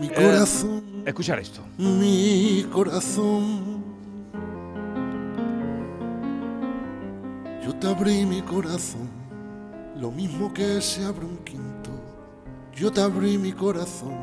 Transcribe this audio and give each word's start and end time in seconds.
Mi 0.00 0.08
corazón. 0.08 1.02
escuchar 1.04 1.40
esto. 1.40 1.60
Mi 1.76 2.64
corazón. 2.72 3.78
Yo 7.64 7.74
te 7.74 7.86
abrí 7.88 8.24
mi 8.24 8.40
corazón, 8.42 9.08
lo 10.00 10.10
mismo 10.10 10.52
que 10.54 10.80
se 10.80 11.04
abre 11.04 11.26
un 11.26 11.36
quinto. 11.38 11.90
Yo 12.74 12.90
te 12.90 13.00
abrí 13.00 13.36
mi 13.36 13.52
corazón, 13.52 14.16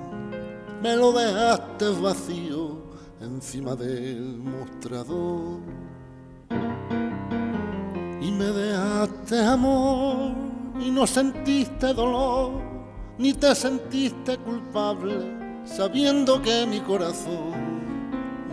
me 0.82 0.96
lo 0.96 1.12
dejaste 1.12 1.90
vacío 2.02 2.86
encima 3.22 3.76
del 3.76 4.38
mostrador. 4.38 5.60
Y 8.22 8.32
me 8.32 8.46
dejaste 8.46 9.46
amor 9.46 10.32
y 10.80 10.90
no 10.90 11.06
sentiste 11.06 11.94
dolor, 11.94 12.54
ni 13.18 13.34
te 13.34 13.54
sentiste 13.54 14.38
culpable, 14.38 15.35
sabiendo 15.66 16.42
que 16.42 16.66
mi 16.68 16.80
corazón 16.82 17.54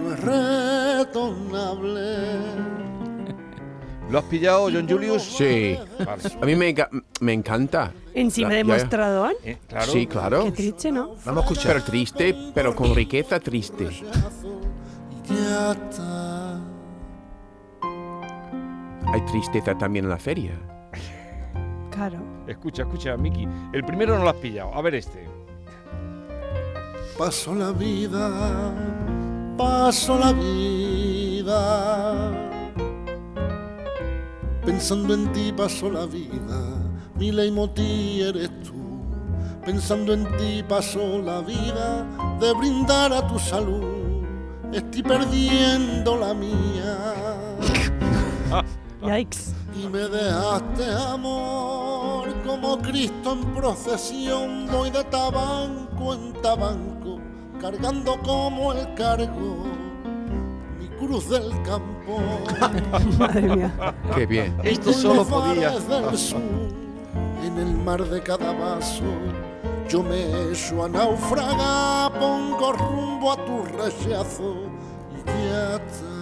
no 0.01 0.13
es 0.15 0.21
retornable. 0.21 2.17
¿Lo 4.11 4.19
has 4.19 4.25
pillado, 4.25 4.69
John 4.73 4.87
Julius? 4.89 5.23
Sí. 5.23 5.79
A 6.41 6.45
mí 6.45 6.55
me, 6.55 6.75
enca- 6.75 6.91
me 7.21 7.33
encanta. 7.33 7.93
Encima 8.13 8.51
Ya, 8.51 8.57
del 8.57 8.67
ya, 8.67 8.77
ya. 8.77 8.83
mostrador. 8.83 9.33
Eh, 9.43 9.57
claro. 9.67 9.93
Sí, 9.93 10.07
claro. 10.07 10.45
Qué 10.45 10.53
triste, 10.53 10.93
¿no? 10.93 11.15
Vamos 11.25 11.45
a 11.45 11.47
escuchar. 11.47 11.73
Pero 11.75 11.85
triste, 11.85 12.37
pero 12.55 12.75
con 12.77 12.95
riqueza 12.95 13.41
triste. 13.41 13.85
Y 13.85 15.29
ya 15.35 15.73
está. 15.73 16.61
Hay 19.15 19.21
tristeza 19.27 19.77
también 19.79 20.05
en 20.07 20.11
la 20.11 20.19
feria. 20.19 20.53
Claro. 21.91 22.19
Escucha, 22.47 22.83
escucha, 22.83 23.17
Miki. 23.17 23.47
El 23.73 23.85
primero 23.85 24.17
no 24.19 24.25
lo 24.25 24.31
has 24.31 24.37
pillado. 24.37 24.75
A 24.75 24.83
ver 24.83 24.97
este. 24.97 25.27
Paso 27.25 27.55
la 27.55 27.71
vida, 27.71 28.75
paso 29.57 30.19
la 30.19 30.33
vida. 30.33 31.53
Pensando 34.67 35.15
en 35.15 35.33
ti 35.33 35.53
paso 35.53 35.89
la 35.89 36.05
vida, 36.07 36.59
mi 37.15 37.31
leitmotiv 37.31 38.27
eres 38.27 38.51
tú. 38.65 38.75
Pensando 39.65 40.15
en 40.15 40.25
ti 40.37 40.65
paso 40.69 41.21
la 41.21 41.43
vida 41.43 42.05
de 42.41 42.53
brindar 42.55 43.13
a 43.13 43.25
tu 43.29 43.39
salud. 43.39 44.25
Estoy 44.73 45.05
perdiendo 45.05 46.17
la 46.17 46.35
mía. 46.35 46.99
Yikes. 49.01 49.55
Y 49.81 49.87
me 49.87 50.01
dejaste 50.01 50.93
amor 50.93 52.29
como 52.45 52.79
Cristo 52.79 53.33
en 53.33 53.55
procesión. 53.55 54.67
Voy 54.71 54.91
de 54.91 55.03
tabanco 55.05 56.15
en 56.15 56.33
tabanco, 56.43 57.02
cargando 57.63 58.19
como 58.23 58.73
el 58.73 58.93
cargo 58.95 59.65
mi 60.81 60.89
cruz 60.99 61.31
del 61.31 61.51
campo. 61.63 62.21
Madre 63.19 63.43
mía. 63.43 63.95
Qué 64.17 64.27
bien. 64.27 64.57
Esto 64.65 64.93
solo 64.93 65.25
podía. 65.25 65.71
sur, 66.17 66.41
en 67.45 67.59
el 67.59 67.77
mar 67.77 68.03
de 68.03 68.21
cada 68.21 68.53
vaso, 68.53 69.05
yo 69.89 70.03
me 70.03 70.51
echo 70.51 70.85
a 70.85 70.89
naufragar, 70.89 72.19
pongo 72.19 72.73
rumbo 72.73 73.33
a 73.33 73.37
tu 73.37 73.63
rechazo 73.65 74.57
y 75.15 75.49
ya 75.49 75.77
está. 75.77 76.13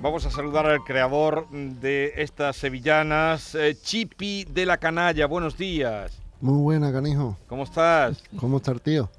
Vamos 0.00 0.24
a 0.24 0.30
saludar 0.30 0.66
al 0.66 0.84
creador 0.84 1.48
de 1.50 2.12
estas 2.16 2.54
sevillanas, 2.54 3.56
eh, 3.56 3.76
Chipi 3.82 4.44
de 4.44 4.66
la 4.66 4.76
Canalla. 4.76 5.26
Buenos 5.26 5.58
días. 5.58 6.16
Muy 6.40 6.62
buena, 6.62 6.92
canijo. 6.92 7.36
¿Cómo 7.48 7.64
estás? 7.64 8.22
¿Cómo 8.38 8.58
está 8.58 8.70
el 8.70 8.80
tío? 8.80 9.10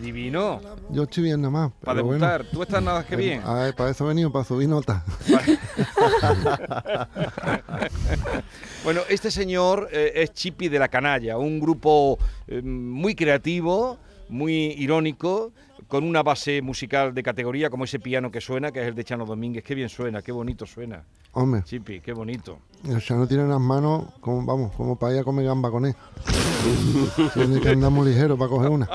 Divino. 0.00 0.60
Yo 0.90 1.04
estoy 1.04 1.24
bien 1.24 1.40
nada 1.40 1.50
más. 1.50 1.72
Para 1.82 1.96
debutar. 1.96 2.44
Tú 2.44 2.62
estás 2.62 2.82
nada 2.82 3.04
que 3.04 3.16
bien. 3.16 3.42
Ay, 3.44 3.72
para 3.72 3.90
eso 3.90 4.04
he 4.04 4.08
venido, 4.08 4.30
para 4.30 4.44
subir 4.44 4.68
nota. 4.68 5.04
Bueno, 8.84 9.00
este 9.08 9.32
señor 9.32 9.88
eh, 9.90 10.12
es 10.14 10.32
Chipi 10.32 10.68
de 10.68 10.78
la 10.78 10.86
Canalla, 10.86 11.38
un 11.38 11.58
grupo 11.58 12.18
eh, 12.46 12.62
muy 12.62 13.16
creativo, 13.16 13.98
muy 14.28 14.52
irónico, 14.78 15.52
con 15.88 16.04
una 16.04 16.22
base 16.22 16.62
musical 16.62 17.14
de 17.14 17.22
categoría 17.22 17.70
como 17.70 17.84
ese 17.84 17.98
piano 17.98 18.30
que 18.30 18.40
suena, 18.40 18.72
que 18.72 18.82
es 18.82 18.88
el 18.88 18.94
de 18.94 19.04
Chano 19.04 19.24
Domínguez. 19.24 19.62
Qué 19.64 19.74
bien 19.74 19.88
suena, 19.88 20.22
qué 20.22 20.32
bonito 20.32 20.66
suena. 20.66 21.04
Hombre, 21.32 21.62
Chipi, 21.64 22.00
qué 22.00 22.12
bonito. 22.12 22.58
el 22.88 23.00
Chano 23.02 23.26
tiene 23.26 23.46
las 23.46 23.60
manos, 23.60 24.06
como, 24.20 24.44
vamos, 24.44 24.72
como 24.72 24.96
para 24.96 25.14
ir 25.14 25.20
a 25.20 25.24
comer 25.24 25.44
gamba 25.44 25.70
con 25.70 25.86
él. 25.86 25.94
Tiene 27.34 27.60
que 27.60 27.68
andar 27.68 27.90
muy 27.90 28.08
ligero 28.08 28.36
para 28.36 28.50
coger 28.50 28.70
una. 28.70 28.88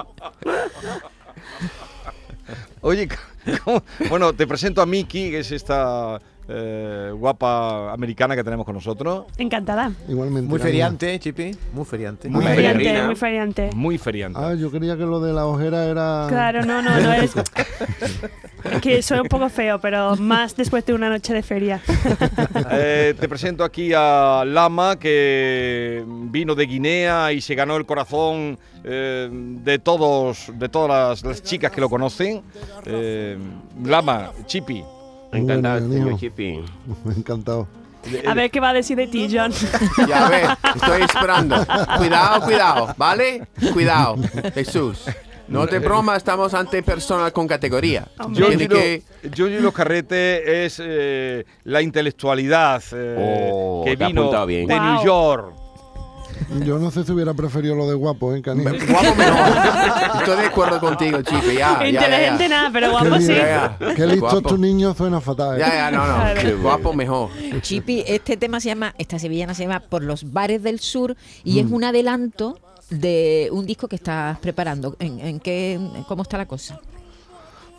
Oye, 2.81 3.07
¿cómo? 3.63 3.84
bueno, 4.09 4.34
te 4.34 4.47
presento 4.47 4.81
a 4.81 4.85
Miki, 4.85 5.30
que 5.30 5.40
es 5.40 5.51
esta 5.51 6.19
eh, 6.53 7.12
guapa 7.16 7.94
americana 7.94 8.35
que 8.35 8.44
tenemos 8.44 8.66
con 8.66 8.75
nosotros. 8.75 9.25
Encantada. 9.38 9.91
Igualmente. 10.07 10.50
Muy 10.50 10.59
feriante, 10.59 11.17
Chipi. 11.19 11.51
Muy 11.73 11.85
feriante. 11.85 12.28
Muy 12.29 12.44
Muy 12.44 12.53
feriante. 12.53 12.84
feriante, 12.84 13.06
muy 13.07 13.16
feriante. 13.16 13.69
Muy 13.73 13.97
feriante. 13.97 14.39
Ah, 14.41 14.53
yo 14.53 14.69
creía 14.69 14.97
que 14.97 15.03
lo 15.03 15.19
de 15.19 15.34
la 15.34 15.45
ojera 15.45 15.85
era. 15.85 16.25
Claro, 16.28 16.66
no, 16.66 16.81
no, 16.81 17.00
no 17.00 17.13
es. 17.13 17.31
que 18.81 19.01
suena 19.01 19.23
un 19.23 19.29
poco 19.29 19.50
feo, 19.50 19.79
pero 19.79 20.16
más 20.17 20.56
después 20.56 20.85
de 20.85 20.94
una 20.94 21.09
noche 21.09 21.34
de 21.34 21.41
feria. 21.44 21.81
Eh, 22.73 23.16
te 23.19 23.28
presento 23.28 23.63
aquí 23.63 23.91
a 23.95 24.44
Lama, 24.45 24.97
que 24.97 26.03
vino 26.07 26.56
de 26.56 26.66
Guinea 26.66 27.31
y 27.31 27.41
se 27.41 27.56
ganó 27.56 27.75
el 27.75 27.85
corazón 27.85 28.57
eh, 28.83 29.29
de 29.31 29.79
todos, 29.79 30.51
de 30.56 30.69
todas 30.69 30.89
las, 31.23 31.23
las 31.23 31.44
chicas 31.44 31.72
que 31.72 31.81
lo 31.81 31.89
conocen. 31.89 32.41
Eh, 32.85 33.38
Lama, 33.83 34.31
Chipi. 34.45 34.83
Encantado, 35.31 35.88
Bueno, 35.88 36.03
señor. 36.06 36.19
Chipi. 36.19 36.59
Encantado. 37.18 37.68
A 38.28 38.34
ver 38.34 38.50
qué 38.50 38.59
va 38.59 38.69
a 38.69 38.74
decir 38.74 38.97
de 38.97 39.08
ti, 39.08 39.28
John. 39.31 39.52
Ya 40.08 40.28
ves, 40.30 40.50
estoy 40.75 41.02
esperando. 41.03 41.56
Cuidado, 41.97 42.42
cuidado, 42.46 42.96
¿vale? 42.97 43.47
Cuidado, 43.74 44.16
Jesús. 44.56 45.06
No 45.47 45.68
te 45.68 45.80
bromas, 45.80 46.18
estamos 46.18 46.53
ante 46.53 46.81
personas 46.81 47.31
con 47.34 47.46
categoría. 47.47 48.08
Giorgio, 48.34 48.69
que... 48.69 49.03
Giorgio 49.34 49.59
Los 49.59 49.74
Carrete 49.74 50.66
es 50.66 50.81
eh, 50.81 51.46
la 51.66 51.81
intelectualidad 51.81 52.81
eh, 52.94 53.50
Oh, 53.52 53.84
que 53.86 53.96
vino 53.98 54.46
bien. 54.46 54.66
de 54.68 54.75
Wow. 54.80 54.84
New 54.86 55.03
York. 55.06 55.53
Yo 56.66 56.79
no 56.79 56.91
sé 56.91 57.03
si 57.03 57.12
hubiera 57.12 57.34
preferido 57.34 57.75
lo 57.75 57.88
de 57.88 57.96
guapo, 57.96 58.34
¿eh, 58.34 58.41
canijo? 58.41 58.69
Guapo 58.90 59.16
mejor. 59.16 59.57
Estoy 60.19 60.38
de 60.38 60.46
acuerdo 60.47 60.79
contigo, 60.79 61.22
Chipi. 61.22 61.53
Ya, 61.56 61.79
ya, 61.79 61.79
ya, 61.79 61.88
Inteligente 61.90 62.44
ya. 62.44 62.50
nada, 62.50 62.69
pero 62.74 62.91
guapo 62.91 63.16
sí. 63.18 63.28
bien. 63.28 63.38
Ya, 63.38 63.78
ya. 63.79 63.96
Qué 63.96 64.06
listo 64.07 64.22
Guapo. 64.29 64.41
tu 64.50 64.57
niño 64.57 64.94
suena 64.94 65.22
fatal. 65.22 65.56
¿eh? 65.57 65.59
Ya, 65.59 65.74
ya, 65.74 65.91
no, 65.91 66.06
no. 66.07 66.62
Guapo 66.62 66.94
mejor. 66.94 67.30
Chipi, 67.62 68.03
este 68.07 68.38
tema 68.38 68.59
se 68.59 68.69
llama, 68.69 68.94
esta 68.97 69.18
sevillana 69.19 69.53
se 69.53 69.63
llama 69.63 69.80
Por 69.80 70.03
los 70.03 70.31
bares 70.31 70.63
del 70.63 70.80
sur 70.80 71.16
y 71.44 71.59
es 71.59 71.66
un 71.69 71.84
adelanto 71.84 72.59
de 72.90 73.50
un 73.51 73.66
disco 73.66 73.88
que 73.88 73.96
estás 73.96 74.38
preparando. 74.40 74.96
¿En, 75.00 75.19
en 75.19 75.40
qué, 75.40 75.80
cómo 76.07 76.24
está 76.24 76.38
la 76.38 76.46
cosa? 76.47 76.80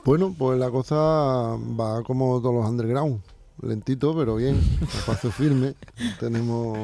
Bueno, 0.05 0.35
pues 0.37 0.59
la 0.59 0.71
cosa 0.71 0.97
va 0.97 2.03
como 2.05 2.41
todos 2.41 2.55
los 2.55 2.69
underground. 2.69 3.21
Lentito, 3.61 4.17
pero 4.17 4.37
bien. 4.37 4.61
A 5.03 5.07
paso 5.07 5.31
firme. 5.31 5.75
Tenemos 6.19 6.77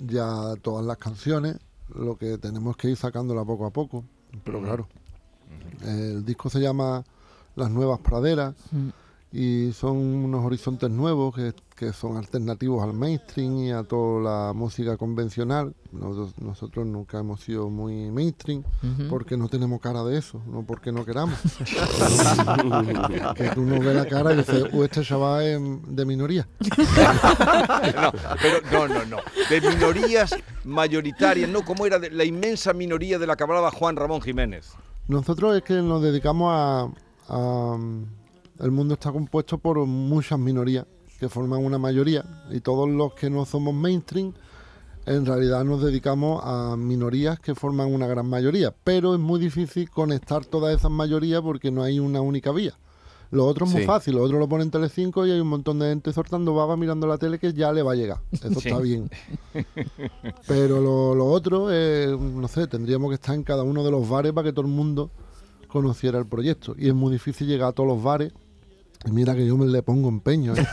ya 0.00 0.54
todas 0.62 0.84
las 0.84 0.98
canciones. 0.98 1.56
Lo 1.94 2.16
que 2.16 2.38
tenemos 2.38 2.76
que 2.76 2.90
ir 2.90 2.96
sacándola 2.96 3.44
poco 3.44 3.66
a 3.66 3.70
poco. 3.70 4.04
Pero 4.44 4.60
claro. 4.60 4.88
El 5.84 6.24
disco 6.24 6.50
se 6.50 6.60
llama 6.60 7.04
Las 7.56 7.70
Nuevas 7.70 8.00
Praderas. 8.00 8.54
Y 9.32 9.72
son 9.72 9.96
unos 9.96 10.44
horizontes 10.44 10.90
nuevos 10.90 11.34
que, 11.34 11.54
que 11.80 11.92
son 11.94 12.18
alternativos 12.18 12.84
al 12.84 12.92
mainstream 12.92 13.56
y 13.56 13.72
a 13.72 13.82
toda 13.84 14.20
la 14.48 14.52
música 14.52 14.98
convencional. 14.98 15.74
Nosotros, 15.92 16.34
nosotros 16.38 16.86
nunca 16.86 17.18
hemos 17.20 17.40
sido 17.40 17.70
muy 17.70 18.10
mainstream 18.10 18.62
porque 19.08 19.38
no 19.38 19.48
tenemos 19.48 19.80
cara 19.80 20.04
de 20.04 20.18
eso, 20.18 20.42
no 20.46 20.62
porque 20.62 20.92
no 20.92 21.06
queramos. 21.06 21.38
que 23.34 23.48
tú 23.54 23.62
no 23.62 23.80
ves 23.80 23.96
la 23.96 24.06
cara 24.06 24.34
y 24.34 24.36
dices, 24.36 24.64
"Uh, 24.74 24.84
este 24.84 25.02
chaval 25.02 25.42
es 25.42 25.58
de 25.96 26.04
minoría. 26.04 26.46
No, 28.00 28.12
pero 28.42 28.60
no, 28.88 28.94
no, 28.94 29.04
no. 29.06 29.16
De 29.48 29.60
minorías 29.62 30.34
mayoritarias, 30.64 31.48
no 31.48 31.64
como 31.64 31.86
era 31.86 31.98
de 31.98 32.10
la 32.10 32.24
inmensa 32.24 32.72
minoría 32.74 33.18
de 33.18 33.26
la 33.26 33.36
que 33.36 33.42
hablaba 33.44 33.70
Juan 33.70 33.96
Ramón 33.96 34.20
Jiménez. 34.20 34.72
Nosotros 35.08 35.56
es 35.56 35.62
que 35.62 35.74
nos 35.80 36.02
dedicamos 36.02 36.50
a, 36.52 36.88
a- 37.28 37.78
El 38.60 38.70
mundo 38.70 38.94
está 38.94 39.10
compuesto 39.10 39.56
por 39.58 39.78
muchas 39.86 40.38
minorías 40.38 40.84
que 41.20 41.28
forman 41.28 41.64
una 41.64 41.78
mayoría 41.78 42.24
y 42.50 42.60
todos 42.60 42.88
los 42.88 43.14
que 43.14 43.30
no 43.30 43.44
somos 43.44 43.74
mainstream 43.74 44.32
en 45.06 45.24
realidad 45.26 45.64
nos 45.64 45.82
dedicamos 45.82 46.40
a 46.44 46.76
minorías 46.76 47.38
que 47.40 47.54
forman 47.54 47.92
una 47.92 48.06
gran 48.06 48.26
mayoría, 48.26 48.74
pero 48.84 49.14
es 49.14 49.20
muy 49.20 49.38
difícil 49.40 49.88
conectar 49.90 50.44
todas 50.44 50.76
esas 50.76 50.90
mayorías 50.90 51.40
porque 51.42 51.70
no 51.70 51.82
hay 51.82 51.98
una 52.00 52.20
única 52.20 52.52
vía. 52.52 52.74
Lo 53.32 53.46
otro 53.46 53.64
es 53.64 53.72
muy 53.72 53.82
Sí. 53.82 53.86
fácil, 53.86 54.16
lo 54.16 54.22
otro 54.24 54.38
lo 54.40 54.48
ponen 54.48 54.66
en 54.66 54.70
Telecinco 54.72 55.24
y 55.26 55.30
hay 55.30 55.38
un 55.40 55.46
montón 55.48 55.78
de 55.78 55.88
gente 55.88 56.12
soltando 56.12 56.52
baba 56.54 56.76
mirando 56.76 57.06
la 57.06 57.16
tele 57.16 57.38
que 57.38 57.52
ya 57.52 57.72
le 57.72 57.82
va 57.82 57.92
a 57.92 57.94
llegar. 57.94 58.18
Eso 58.32 58.60
Sí. 58.60 58.68
está 58.68 58.80
bien. 58.80 59.08
Pero 60.46 60.80
lo, 60.80 61.14
lo 61.14 61.26
otro, 61.26 61.68
eh, 61.70 62.16
no 62.18 62.48
sé, 62.48 62.66
tendríamos 62.66 63.08
que 63.10 63.14
estar 63.14 63.34
en 63.34 63.42
cada 63.44 63.62
uno 63.62 63.84
de 63.84 63.90
los 63.90 64.08
bares 64.08 64.32
para 64.32 64.48
que 64.48 64.52
todo 64.52 64.66
el 64.66 64.72
mundo 64.72 65.10
conociera 65.68 66.18
el 66.18 66.26
proyecto. 66.26 66.74
Y 66.76 66.88
es 66.88 66.94
muy 66.94 67.12
difícil 67.12 67.46
llegar 67.46 67.68
a 67.68 67.72
todos 67.72 67.88
los 67.88 68.02
bares. 68.02 68.32
Y 69.06 69.12
mira 69.12 69.34
que 69.34 69.46
yo 69.46 69.56
me 69.56 69.66
le 69.66 69.82
pongo 69.82 70.08
empeño. 70.10 70.54
¿eh? 70.54 70.66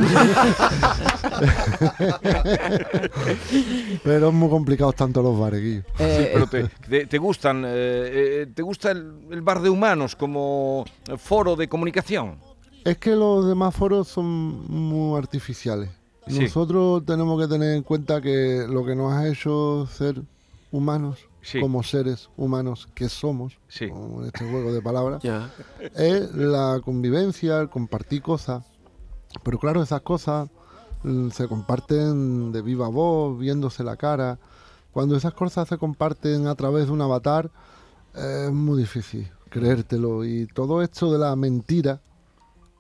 Pero 4.04 4.28
es 4.30 4.34
muy 4.34 4.50
complicado 4.50 4.92
tanto 4.94 5.22
los 5.22 5.40
bares, 5.40 5.62
Guillo. 5.62 5.84
Eh, 6.00 6.32
Pero 6.34 6.48
te, 6.48 6.64
te- 6.90 7.06
te 7.06 7.18
gustan, 7.18 7.64
eh, 7.66 7.70
eh, 7.70 8.48
¿te 8.54 8.62
gusta 8.62 8.92
el, 8.92 9.14
el 9.32 9.42
bar 9.42 9.62
de 9.62 9.70
humanos 9.70 10.16
como 10.16 10.86
foro 11.18 11.56
de 11.56 11.68
comunicación? 11.70 12.36
Es 12.84 12.98
que 12.98 13.16
los 13.16 13.48
demás 13.48 13.76
foros 13.76 14.08
son 14.08 14.66
muy 14.70 15.18
artificiales. 15.18 15.90
Sí. 16.28 16.40
Nosotros 16.42 17.06
tenemos 17.06 17.42
que 17.42 17.48
tener 17.48 17.76
en 17.76 17.84
cuenta 17.84 18.22
que 18.22 18.66
lo 18.68 18.86
que 18.86 18.96
nos 18.96 19.14
ha 19.14 19.28
hecho 19.28 19.88
ser 19.88 20.22
humanos, 20.72 21.20
Sí. 21.50 21.62
como 21.62 21.82
seres 21.82 22.30
humanos 22.36 22.90
que 22.94 23.08
somos, 23.08 23.58
Sí. 23.70 23.88
como 23.88 24.20
en 24.22 24.28
este 24.28 24.44
juego 24.50 24.74
de 24.74 24.82
palabras, 24.82 25.24
es 25.96 26.36
la 26.36 26.82
convivencia, 26.84 27.60
el 27.62 27.70
compartir 27.70 28.22
cosas. 28.22 28.66
Pero 29.44 29.58
claro, 29.58 29.82
esas 29.82 30.02
cosas 30.02 30.50
mm, 31.04 31.30
se 31.30 31.48
comparten 31.48 32.52
de 32.52 32.62
viva 32.62 32.90
voz, 32.90 33.40
viéndose 33.40 33.84
la 33.86 33.96
cara. 33.96 34.40
Cuando 34.92 35.16
esas 35.16 35.34
cosas 35.34 35.70
se 35.70 35.78
comparten 35.78 36.48
a 36.48 36.56
través 36.56 36.88
de 36.88 36.92
un 36.92 37.02
avatar, 37.02 37.50
eh, 38.14 38.46
es 38.48 38.54
muy 38.54 38.80
difícil 38.80 39.30
creértelo. 39.50 40.26
Y 40.26 40.48
todo 40.48 40.82
esto 40.82 41.12
de 41.14 41.20
la 41.20 41.34
mentira 41.38 42.02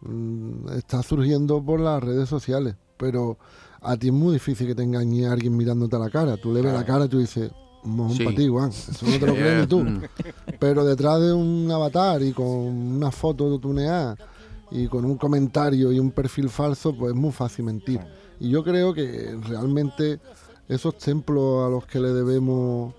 mm, 0.02 0.69
está 0.75 1.02
surgiendo 1.04 1.64
por 1.64 1.80
las 1.80 2.04
redes 2.04 2.28
sociales. 2.28 2.75
Pero 2.98 3.38
a 3.81 3.96
ti 3.96 4.08
es 4.08 4.14
muy 4.14 4.34
difícil 4.34 4.68
que 4.68 4.75
te 4.75 4.84
engañe 4.84 5.25
alguien 5.28 5.56
mirándote 5.56 5.96
a 5.96 6.00
la 6.00 6.10
cara. 6.10 6.36
Tú 6.36 6.54
le 6.54 6.62
ves 6.62 6.74
la 6.74 6.84
cara 6.86 7.06
y 7.06 7.10
tú 7.10 7.19
dices, 7.19 7.52
mojón 7.83 8.15
Sí. 8.18 8.24
para 8.24 8.35
ti, 8.35 8.47
Juan. 8.47 8.69
Eso 8.69 9.06
no 9.06 9.19
te 9.19 9.25
lo 9.27 9.33
crees 9.35 9.62
ni 9.62 9.68
tú. 9.68 9.79
Mm. 9.83 10.01
Pero 10.59 10.83
detrás 10.85 11.21
de 11.21 11.33
un 11.33 11.69
avatar 11.71 12.21
y 12.21 12.31
con 12.33 12.45
una 12.47 13.12
foto 13.12 13.57
tuneada 13.59 14.15
y 14.71 14.88
con 14.88 15.06
un 15.06 15.18
comentario 15.18 15.91
y 15.91 16.00
un 16.00 16.12
perfil 16.12 16.50
falso, 16.50 16.94
pues 16.95 17.13
es 17.13 17.18
muy 17.18 17.31
fácil 17.31 17.65
mentir. 17.65 18.00
Y 18.39 18.50
yo 18.50 18.63
creo 18.63 18.94
que 18.94 19.35
realmente 19.47 20.19
esos 20.68 20.97
templos 20.97 21.65
a 21.65 21.69
los 21.69 21.85
que 21.85 22.00
le 22.00 22.09
debemos, 22.13 22.94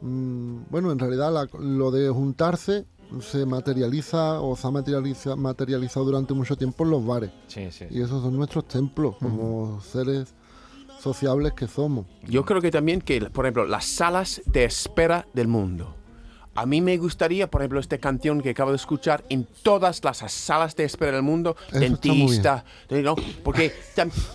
mm, 0.00 0.56
bueno, 0.70 0.92
en 0.92 0.98
realidad 0.98 1.32
la- 1.32 1.48
lo 1.60 1.90
de 1.90 2.08
juntarse 2.10 2.86
se 3.20 3.44
materializa 3.44 4.40
o 4.40 4.56
se 4.56 4.66
ha 4.66 4.70
materializa- 4.70 5.36
materializado 5.36 6.06
durante 6.06 6.32
mucho 6.32 6.56
tiempo 6.56 6.84
en 6.84 6.90
los 6.90 7.04
bares. 7.04 7.30
Sí, 7.48 7.70
sí. 7.70 7.84
Y 7.90 8.00
esos 8.00 8.22
son 8.22 8.36
nuestros 8.36 8.66
templos, 8.68 9.16
como 9.18 9.80
seres 9.82 10.32
sociables 11.02 11.52
que 11.52 11.66
somos. 11.66 12.06
Yo 12.22 12.44
creo 12.44 12.60
que 12.60 12.70
también 12.70 13.00
que, 13.00 13.20
por 13.20 13.44
ejemplo, 13.44 13.66
las 13.66 13.84
salas 13.84 14.40
de 14.46 14.64
espera 14.64 15.26
del 15.34 15.48
mundo. 15.48 15.96
A 16.54 16.66
mí 16.66 16.82
me 16.82 16.98
gustaría, 16.98 17.50
por 17.50 17.62
ejemplo, 17.62 17.80
esta 17.80 17.96
canción 17.96 18.42
que 18.42 18.50
acabo 18.50 18.70
de 18.72 18.76
escuchar 18.76 19.24
en 19.30 19.46
todas 19.62 20.04
las 20.04 20.18
salas 20.30 20.76
de 20.76 20.84
espera 20.84 21.12
del 21.12 21.22
mundo, 21.22 21.56
Eso 21.70 21.80
dentista, 21.80 22.64
¿no? 22.90 23.16
porque, 23.42 23.72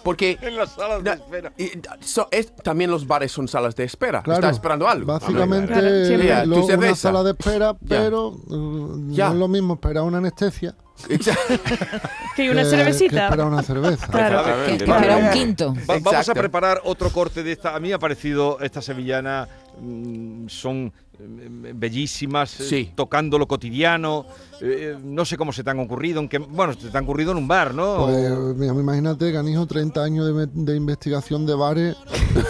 porque 0.04 0.38
En 0.42 0.56
las 0.56 0.72
salas 0.74 1.04
de 1.04 1.12
espera. 1.12 1.54
y- 1.58 1.72
so- 2.02 2.28
es- 2.32 2.56
también 2.56 2.90
los 2.90 3.06
bares 3.06 3.32
son 3.32 3.48
salas 3.48 3.76
de 3.76 3.84
espera. 3.84 4.24
Claro, 4.24 4.40
Está 4.40 4.50
esperando 4.50 4.88
algo. 4.88 5.06
Básicamente 5.14 5.74
Claro, 5.74 6.44
tu 6.44 6.50
lo- 6.50 6.66
una 6.66 6.96
sala 6.96 7.22
de 7.24 7.32
espera, 7.32 7.76
pero 7.88 8.30
uh, 8.30 9.12
Ya. 9.12 9.28
no 9.28 9.34
es 9.34 9.40
lo 9.40 9.48
mismo 9.48 9.74
esperar 9.76 10.04
una 10.04 10.18
anestesia 10.18 10.74
Exacto. 11.10 11.54
Que 12.36 12.50
una 12.50 12.66
cervecita. 12.66 13.16
que 13.16 13.24
esperar 13.26 13.46
una 13.48 13.62
cerveza. 13.64 14.08
Claro. 14.08 14.44
que, 14.66 14.78
que 14.78 14.86
Claro. 14.86 15.02
espera 15.02 15.18
un 15.18 15.30
quinto. 15.32 15.74
Va- 15.90 16.00
vamos 16.02 16.30
a 16.30 16.34
preparar 16.34 16.82
otro 16.86 17.12
corte 17.12 17.44
de 17.44 17.52
esta. 17.52 17.76
A 17.76 17.80
mí 17.80 17.90
me 17.90 17.94
ha 17.94 18.00
parecido 18.00 18.60
esta 18.62 18.82
sevillana. 18.82 19.48
Mm, 19.82 20.48
son 20.48 20.92
eh, 21.20 21.74
bellísimas, 21.76 22.60
eh, 22.60 22.64
Sí. 22.64 22.92
tocando 22.96 23.38
lo 23.40 23.48
cotidiano. 23.48 24.26
eh, 24.62 24.98
no 25.04 25.24
sé 25.26 25.38
cómo 25.38 25.52
se 25.54 25.64
te 25.64 25.70
han 25.70 25.80
ocurrido. 25.80 26.20
En 26.20 26.28
qué- 26.30 26.38
bueno, 26.40 26.74
se 26.74 26.90
te 26.90 26.98
han 26.98 27.04
ocurrido 27.04 27.32
en 27.32 27.38
un 27.38 27.48
bar, 27.48 27.74
¿no? 27.76 28.06
Pues 28.06 28.56
mira, 28.56 28.74
imagínate, 28.74 29.32
Canijo, 29.32 29.66
30 29.68 30.04
años 30.04 30.26
de, 30.54 30.76
investigación 30.76 31.46
de 31.46 31.54
bares. 31.56 31.96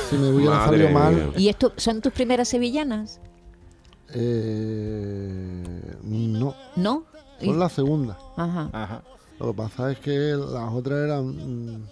si 0.09 0.17
me 0.17 0.29
hubiera 0.29 0.65
salido 0.65 0.89
mal. 0.89 1.33
¿Y 1.37 1.49
esto 1.49 1.73
son 1.77 2.01
tus 2.01 2.13
primeras 2.13 2.47
sevillanas? 2.47 3.19
eh, 4.09 5.63
no, 6.03 6.55
¿No? 6.75 7.03
Y- 7.41 7.45
son 7.47 7.59
las 7.59 7.71
segundas. 7.73 8.17
Ajá. 8.35 8.69
Ajá. 8.73 9.03
Lo 9.39 9.47
que 9.47 9.53
pasa 9.57 9.91
es 9.91 9.99
que 9.99 10.11
las 10.11 10.71
otras 10.73 10.99
eran. 11.05 11.27
mm, 11.75 11.83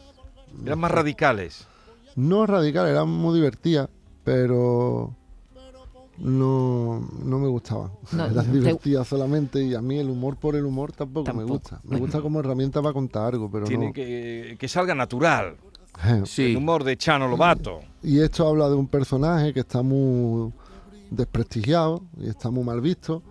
Eran 0.66 0.80
más 0.80 0.92
radicales. 0.92 1.68
No 2.16 2.46
radicales, 2.48 2.92
eran 2.94 3.10
muy 3.10 3.36
divertidas, 3.36 3.90
pero. 4.24 5.14
No, 6.18 7.08
no 7.24 7.40
me 7.40 7.48
gustaban. 7.48 7.92
No, 8.12 8.26
eran 8.32 8.46
te- 8.46 8.52
divertidas 8.52 9.08
solamente 9.08 9.64
y 9.64 9.74
a 9.76 9.82
mí 9.82 9.98
el 10.00 10.10
humor 10.10 10.38
por 10.38 10.56
el 10.56 10.66
humor 10.66 10.92
tampoco, 10.92 11.34
me 11.34 11.44
gusta. 11.44 11.82
Me 11.84 11.98
gusta 12.00 12.22
como 12.22 12.40
herramienta 12.40 12.82
para 12.82 12.94
contar 12.94 13.34
algo, 13.34 13.50
pero 13.52 13.66
Tiene 13.66 13.88
no. 13.88 13.94
que, 13.94 14.56
que 14.60 14.68
salga 14.68 14.96
natural. 14.96 15.56
El 16.38 16.58
humor 16.58 16.84
de 16.84 16.98
Chano 16.98 17.28
Lobato. 17.30 17.80
Y 18.04 18.20
esto 18.20 18.46
habla 18.48 18.68
de 18.68 18.76
un 18.76 18.88
personaje 18.88 19.54
que 19.54 19.62
está 19.62 19.82
muy 19.82 20.52
desprestigiado 21.10 22.04
y 22.20 22.28
está 22.28 22.50
muy 22.52 22.64
mal 22.66 22.82
visto, 22.82 23.24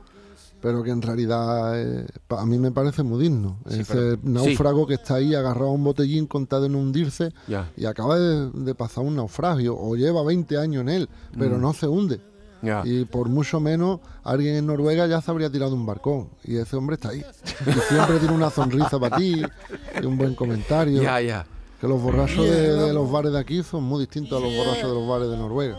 pero 0.63 0.83
que 0.83 0.91
en 0.91 1.03
realidad 1.03 1.79
eh, 1.79 2.07
a 2.31 2.47
mí 2.47 2.59
me 2.59 2.71
parece 2.71 3.03
muy 3.03 3.23
digno. 3.23 3.59
Sí, 3.69 3.81
Ese 3.81 3.95
pero- 4.17 4.19
náufrago 4.23 4.87
que 4.87 4.95
está 4.95 5.17
ahí 5.17 5.35
agarrado 5.35 5.69
a 5.69 5.73
un 5.73 5.85
botellín 5.85 6.27
con 6.27 6.47
tal 6.47 6.63
de 6.63 6.69
no 6.71 6.79
hundirse 6.79 7.33
Ya. 7.49 7.71
y 7.77 7.85
acaba 7.85 8.19
de, 8.19 8.51
de 8.51 8.75
pasar 8.75 9.05
un 9.05 9.17
naufragio 9.17 9.77
o 9.79 9.95
lleva 9.97 10.23
20 10.25 10.57
años 10.57 10.81
en 10.83 10.89
él, 10.89 11.09
pero 11.39 11.59
no 11.59 11.75
se 11.75 11.87
hunde. 11.87 12.21
Ya. 12.65 12.83
Y 12.85 13.05
por 13.05 13.29
mucho 13.29 13.61
menos 13.61 14.01
alguien 14.23 14.57
en 14.57 14.67
Noruega 14.67 15.07
ya 15.07 15.21
se 15.21 15.31
habría 15.31 15.51
tirado 15.51 15.75
un 15.75 15.85
barcón. 15.87 16.29
Y 16.45 16.57
ese 16.57 16.77
hombre 16.77 16.95
está 16.95 17.11
ahí. 17.11 17.23
Y 17.67 17.73
siempre 17.93 18.19
tiene 18.19 18.35
una 18.35 18.51
sonrisa 18.51 18.99
para 18.99 19.17
ti 19.17 19.43
y 20.03 20.07
un 20.07 20.17
buen 20.19 20.35
comentario. 20.35 21.03
Ya, 21.03 21.21
ya. 21.21 21.47
Que 21.81 21.89
los 21.89 22.01
borrachos 22.01 22.45
de, 22.45 22.73
de 22.77 22.93
los 22.95 23.11
bares 23.11 23.33
de 23.33 23.39
aquí 23.39 23.63
son 23.63 23.85
muy 23.85 24.01
distintos 24.01 24.41
a 24.41 24.45
los 24.45 24.55
borrachos 24.57 24.89
de 24.89 24.95
los 24.95 25.07
bares 25.09 25.29
de 25.29 25.37
Noruega. 25.37 25.77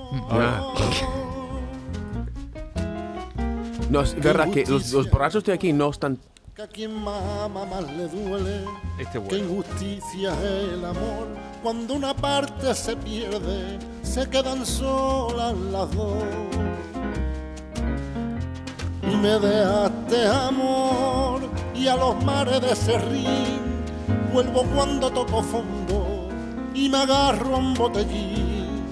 No, 3.90 4.02
es 4.02 4.16
verdad 4.16 4.50
que 4.52 4.66
los, 4.66 4.92
los 4.92 5.10
borrachos 5.10 5.44
de 5.44 5.54
aquí 5.54 5.72
no 5.74 5.90
están. 5.90 6.20
Que 6.56 6.62
a 6.64 6.68
quien 6.68 6.94
más 7.04 7.22
ama 7.44 7.66
más 7.66 7.84
le 7.96 8.08
duele, 8.08 8.62
Este 8.98 9.12
que 9.14 9.20
bueno. 9.20 9.38
injusticia 9.44 10.34
es 10.34 10.74
el 10.74 10.86
amor. 10.86 11.28
Cuando 11.62 11.94
una 11.96 12.16
parte 12.16 12.74
se 12.74 12.96
pierde, 12.96 13.78
se 14.16 14.30
quedan 14.30 14.66
solas 14.66 15.54
las 15.74 15.92
dos. 15.94 16.24
Y 19.04 19.14
me 19.18 19.38
dejaste 19.40 20.26
amor 20.26 21.42
y 21.76 21.90
a 21.90 21.98
los 21.98 22.24
mares 22.24 22.62
de 22.62 22.74
Serrín 22.78 23.84
vuelvo 24.32 24.64
cuando 24.74 25.12
toco 25.12 25.44
fondo 25.44 26.30
y 26.74 26.88
me 26.88 27.00
agarro 27.00 27.56
a 27.56 27.60
un 27.60 27.74
botellín 27.74 28.86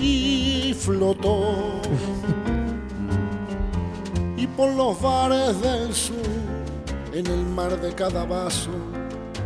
y 0.00 0.74
flotó. 0.76 1.54
y 4.36 4.48
por 4.48 4.74
los 4.74 5.00
bares 5.00 5.60
del 5.60 5.94
sur, 5.94 6.16
en 7.12 7.26
el 7.28 7.46
mar 7.46 7.80
de 7.80 7.94
cada 7.94 8.24
vaso, 8.24 8.72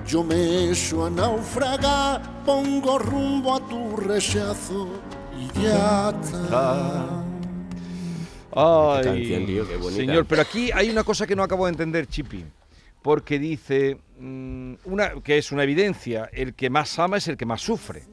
yo 0.07 0.23
me 0.23 0.71
echo 0.71 1.07
a 1.07 1.11
naufragar, 1.11 2.45
pongo 2.45 2.99
rumbo 2.99 3.55
a 3.55 3.69
tu 3.69 3.97
rechazo 3.97 4.89
y 5.39 5.61
ya 5.63 6.11
está. 6.11 7.23
Ay, 8.57 9.03
canción, 9.05 9.47
tío, 9.47 9.67
qué 9.69 9.77
bonita. 9.77 9.97
señor, 10.01 10.27
pero 10.27 10.43
aquí 10.43 10.71
hay 10.73 10.91
una 10.91 11.03
cosa 11.05 11.27
que 11.27 11.35
no 11.35 11.43
acabo 11.43 11.65
de 11.67 11.73
entender, 11.73 12.07
Chipi. 12.07 12.45
Porque 13.03 13.39
dice 13.39 13.99
mm, 14.19 14.75
una, 14.85 15.11
que 15.23 15.37
es 15.39 15.53
una 15.53 15.65
evidencia, 15.65 16.31
el 16.33 16.55
que 16.55 16.71
más 16.71 16.99
ama 16.99 17.17
es 17.19 17.29
el 17.29 17.37
que 17.37 17.45
más 17.45 17.61
sufre. 17.61 18.05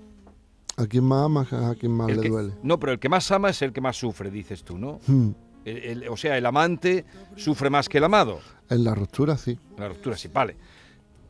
A 0.78 0.86
quien 0.88 1.04
más 1.06 1.26
ama, 1.26 1.48
a 1.70 1.76
quien 1.76 1.92
más 1.94 2.10
El 2.10 2.18
le 2.18 2.22
que- 2.24 2.30
duele. 2.30 2.54
No, 2.64 2.80
pero 2.80 2.92
el 2.94 3.00
que 3.00 3.08
más 3.08 3.30
ama 3.32 3.50
es 3.52 3.62
el 3.62 3.72
que 3.72 3.80
más 3.82 3.96
sufre, 3.98 4.30
dices 4.32 4.64
tú, 4.64 4.78
¿no? 4.78 5.00
Hmm. 5.08 5.30
El- 5.64 5.78
el- 6.04 6.10
o 6.10 6.18
sea, 6.18 6.38
el 6.38 6.46
amante 6.46 7.06
sufre 7.38 7.70
más 7.70 7.88
que 7.88 8.00
el 8.00 8.04
amado. 8.04 8.40
En 8.70 8.84
la 8.84 8.96
ruptura 8.96 9.38
sí. 9.38 9.58
La 9.78 9.88
ruptura 9.90 10.18
sí, 10.18 10.28
vale. 10.34 10.58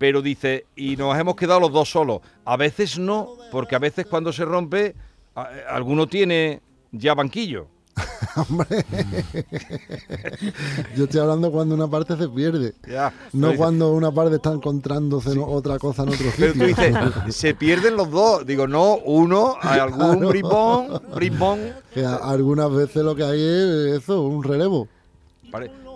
Pero 0.02 0.24
dice, 0.24 0.66
y 0.76 0.96
nos 0.96 1.16
hemos 1.16 1.36
quedado 1.36 1.60
los 1.60 1.72
dos 1.72 1.88
solos. 1.92 2.22
A 2.44 2.58
veces 2.58 2.98
no, 2.98 3.36
porque 3.52 3.76
a 3.76 3.80
veces 3.80 4.08
cuando 4.08 4.34
se 4.34 4.44
rompe, 4.44 4.96
a- 5.36 5.48
alguno 5.70 6.08
tiene 6.08 6.60
ya 6.92 7.14
banquillo. 7.14 7.68
Hombre, 8.50 8.84
yo 10.96 11.04
estoy 11.04 11.20
hablando 11.20 11.52
cuando 11.52 11.76
una 11.76 11.88
parte 11.88 12.18
se 12.18 12.28
pierde. 12.30 12.74
Ya. 12.90 13.14
No 13.34 13.50
dice- 13.50 13.58
cuando 13.60 13.92
una 13.94 14.12
parte 14.12 14.38
está 14.38 14.52
encontrándose 14.52 15.34
en 15.34 15.44
otra 15.46 15.78
cosa 15.78 16.02
en 16.02 16.10
otro 16.10 16.26
Pero 16.36 16.54
tú 16.54 16.66
sitio. 16.66 16.68
dices, 16.68 16.96
se 17.36 17.54
pierden 17.54 17.96
los 17.96 18.10
dos. 18.10 18.44
Digo, 18.44 18.68
no, 18.68 18.96
uno, 19.06 19.56
algún 19.62 20.16
Claro. 20.18 20.30
bribón, 20.30 21.02
bribón. 21.14 21.60
Que 21.94 22.04
a- 22.04 22.16
algunas 22.16 22.72
veces 22.74 23.04
lo 23.04 23.16
que 23.16 23.24
hay 23.24 23.40
es 23.40 24.02
eso, 24.02 24.24
un 24.24 24.44
relevo. 24.44 24.88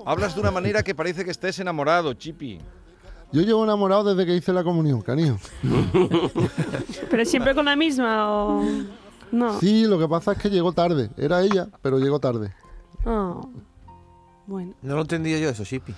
Hablas 0.06 0.36
de 0.36 0.42
una 0.42 0.52
manera 0.52 0.84
que 0.84 0.94
parece 0.94 1.26
que 1.26 1.32
estés 1.32 1.58
enamorado, 1.58 2.14
Chipi. 2.14 2.60
Yo 3.36 3.42
llevo 3.42 3.64
enamorado 3.66 4.04
desde 4.06 4.26
que 4.26 4.36
hice 4.36 4.54
la 4.54 4.64
comunión, 4.64 5.02
canijo. 5.02 5.36
Pero 7.12 7.26
siempre 7.26 7.54
con 7.54 7.66
la 7.66 7.76
misma 7.76 8.32
o. 8.34 8.64
No. 9.32 9.60
Sí, 9.60 9.86
lo 9.86 10.00
que 10.00 10.08
pasa 10.08 10.32
es 10.34 10.38
que 10.38 10.50
llegó 10.50 10.72
tarde. 10.72 11.10
Era 11.18 11.42
ella, 11.44 11.68
pero 11.82 12.00
llegó 12.00 12.20
tarde. 12.20 12.54
Oh. 13.06 13.50
Bueno. 14.48 14.74
No 14.82 14.96
lo 14.96 15.02
entendía 15.02 15.38
yo 15.40 15.50
eso, 15.50 15.66
Chipi. 15.66 15.94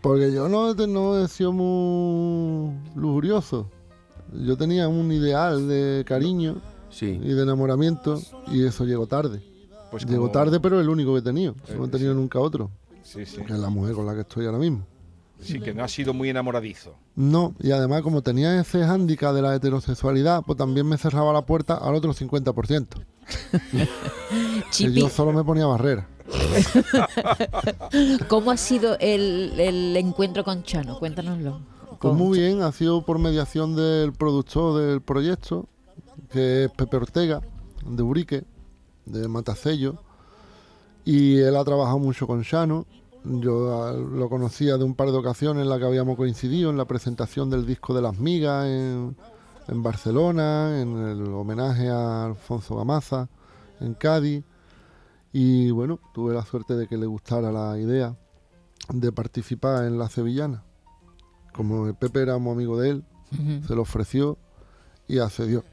Porque 0.00 0.32
yo 0.32 0.48
no, 0.48 0.72
no 0.74 1.18
he 1.18 1.26
sido 1.26 1.52
muy 1.52 2.72
lujurioso. 2.94 3.68
Yo 4.32 4.56
tenía 4.56 4.86
un 4.86 5.10
ideal 5.10 5.66
de 5.66 6.04
cariño 6.06 6.60
Sí. 6.90 7.18
y 7.20 7.32
de 7.32 7.42
enamoramiento 7.42 8.20
y 8.52 8.64
eso 8.64 8.84
llegó 8.84 9.06
tarde. 9.06 9.42
Pues 9.90 10.04
Llegó 10.04 10.22
como- 10.28 10.32
tarde, 10.32 10.60
pero 10.60 10.80
el 10.80 10.88
único 10.88 11.12
que 11.14 11.18
he 11.20 11.22
tenido. 11.22 11.54
No 11.76 11.84
he 11.84 11.88
Eh, 11.88 11.90
tenido 11.90 12.14
nunca 12.14 12.38
otro, 12.38 12.70
Sí, 13.02 13.24
sí. 13.26 13.40
que 13.42 13.54
es 13.54 13.58
la 13.58 13.70
mujer 13.70 13.94
con 13.94 14.06
la 14.06 14.14
que 14.14 14.20
estoy 14.20 14.46
ahora 14.46 14.58
mismo. 14.58 14.86
Sí, 15.40 15.60
que 15.60 15.72
no 15.72 15.84
ha 15.84 15.88
sido 15.88 16.14
muy 16.14 16.30
enamoradizo. 16.30 16.96
No, 17.14 17.54
y 17.60 17.70
además 17.70 18.02
como 18.02 18.22
tenía 18.22 18.60
ese 18.60 18.84
hándicap 18.84 19.34
de 19.34 19.42
la 19.42 19.54
heterosexualidad, 19.54 20.42
pues 20.44 20.58
también 20.58 20.86
me 20.86 20.98
cerraba 20.98 21.32
la 21.32 21.46
puerta 21.46 21.76
al 21.76 21.94
otro 21.94 22.12
50%. 22.12 22.86
Que 23.68 23.88
Chipi, 24.70 25.00
yo 25.00 25.08
solo 25.08 25.32
me 25.32 25.44
ponía 25.44 25.66
barrera. 25.66 26.08
¿cómo 28.28 28.50
ha 28.50 28.56
sido 28.56 28.98
el, 28.98 29.58
el 29.58 29.96
encuentro 29.96 30.44
con 30.44 30.62
Chano? 30.62 30.98
Cuéntanoslo. 30.98 31.60
Pues 32.00 32.14
muy 32.14 32.38
bien, 32.38 32.62
ha 32.62 32.72
sido 32.72 33.04
por 33.04 33.18
mediación 33.18 33.74
del 33.74 34.12
productor 34.12 34.80
del 34.80 35.00
proyecto, 35.00 35.68
que 36.30 36.64
es 36.64 36.70
Pepe 36.70 36.96
Ortega, 36.96 37.40
de 37.84 38.02
Urique, 38.02 38.44
de 39.04 39.26
Matacello. 39.26 39.96
Y 41.04 41.38
él 41.38 41.56
ha 41.56 41.64
trabajado 41.64 41.98
mucho 41.98 42.26
con 42.26 42.42
Shano. 42.42 42.86
Yo 43.24 43.82
ah, 43.82 43.92
lo 43.92 44.28
conocía 44.28 44.76
de 44.76 44.84
un 44.84 44.94
par 44.94 45.10
de 45.10 45.18
ocasiones 45.18 45.62
en 45.62 45.68
las 45.68 45.78
que 45.78 45.86
habíamos 45.86 46.16
coincidido 46.16 46.70
en 46.70 46.76
la 46.76 46.86
presentación 46.86 47.50
del 47.50 47.66
disco 47.66 47.94
de 47.94 48.02
las 48.02 48.18
migas 48.18 48.66
en, 48.66 49.16
en 49.68 49.82
Barcelona, 49.82 50.80
en 50.80 50.96
el 50.98 51.22
homenaje 51.32 51.88
a 51.88 52.26
Alfonso 52.26 52.76
Gamaza, 52.76 53.28
en 53.80 53.94
Cádiz. 53.94 54.44
Y 55.32 55.70
bueno, 55.70 56.00
tuve 56.14 56.34
la 56.34 56.44
suerte 56.44 56.74
de 56.74 56.86
que 56.86 56.96
le 56.96 57.06
gustara 57.06 57.52
la 57.52 57.78
idea 57.78 58.16
de 58.92 59.12
participar 59.12 59.84
en 59.84 59.98
la 59.98 60.08
Sevillana. 60.08 60.64
Como 61.52 61.86
el 61.86 61.94
Pepe 61.94 62.22
era 62.22 62.38
muy 62.38 62.52
amigo 62.52 62.78
de 62.78 62.90
él, 62.90 63.04
se 63.66 63.74
lo 63.74 63.82
ofreció 63.82 64.38
y 65.06 65.18
accedió. 65.18 65.64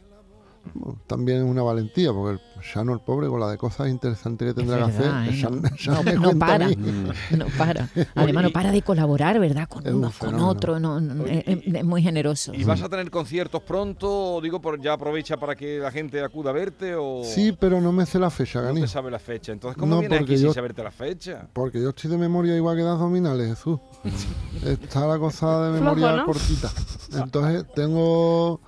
También 1.07 1.39
es 1.39 1.43
una 1.49 1.61
valentía, 1.63 2.11
porque 2.11 2.33
el 2.33 2.61
Shano, 2.61 2.93
el 2.93 2.99
pobre, 2.99 3.27
con 3.27 3.39
la 3.39 3.47
de 3.49 3.57
cosas 3.57 3.87
interesantes 3.89 4.47
que 4.47 4.53
tendrá 4.53 4.77
que 4.77 4.83
hacer, 4.83 5.05
¿eh? 5.05 5.31
Shano- 5.31 5.61
No- 5.61 5.69
Shano 5.77 5.97
no- 5.97 6.03
me 6.03 6.33
no 6.33 6.39
para. 6.39 6.67
mí. 6.67 6.75
No 7.37 7.45
para. 7.57 7.89
Además, 8.15 8.43
no 8.45 8.49
para 8.51 8.71
de 8.71 8.81
colaborar, 8.81 9.39
¿verdad? 9.39 9.67
Con 9.69 9.87
uno, 9.87 10.11
con 10.17 10.35
otro. 10.35 10.79
No, 10.79 10.99
no, 10.99 11.23
Oye, 11.23 11.43
es, 11.45 11.75
es 11.75 11.83
muy 11.85 12.01
generoso. 12.01 12.53
¿Y 12.53 12.63
vas 12.63 12.81
a 12.81 12.89
tener 12.89 13.09
conciertos 13.11 13.61
pronto? 13.63 14.39
Digo, 14.41 14.59
por, 14.61 14.81
ya 14.81 14.93
aprovecha 14.93 15.37
para 15.37 15.55
que 15.55 15.79
la 15.79 15.91
gente 15.91 16.23
acuda 16.23 16.49
a 16.49 16.53
verte 16.53 16.95
o 16.95 17.23
Sí, 17.23 17.55
pero 17.59 17.79
no 17.81 17.91
me 17.91 18.05
sé 18.05 18.17
la 18.19 18.29
fecha, 18.29 18.61
no 18.61 18.67
Gani. 18.67 18.81
te 18.81 18.87
sabe 18.87 19.11
la 19.11 19.19
fecha. 19.19 19.51
Entonces, 19.51 19.77
¿cómo 19.79 19.95
No, 19.95 19.99
vienes 20.01 20.21
aquí 20.21 20.37
sin 20.37 20.47
yo- 20.47 20.53
saberte 20.53 20.83
la 20.83 20.91
fecha? 20.91 21.47
Porque 21.53 21.81
yo 21.81 21.89
estoy 21.89 22.09
de 22.11 22.17
memoria 22.17 22.55
igual 22.55 22.75
que 22.75 22.83
de 22.83 22.89
abdominales, 22.89 23.49
Jesús. 23.49 23.79
Está 24.63 25.05
la 25.07 25.19
cosa 25.19 25.69
de 25.71 25.79
Flojo, 25.79 25.95
memoria 25.95 26.17
¿no? 26.17 26.25
cortita. 26.25 26.69
Entonces 27.13 27.65
tengo... 27.75 28.59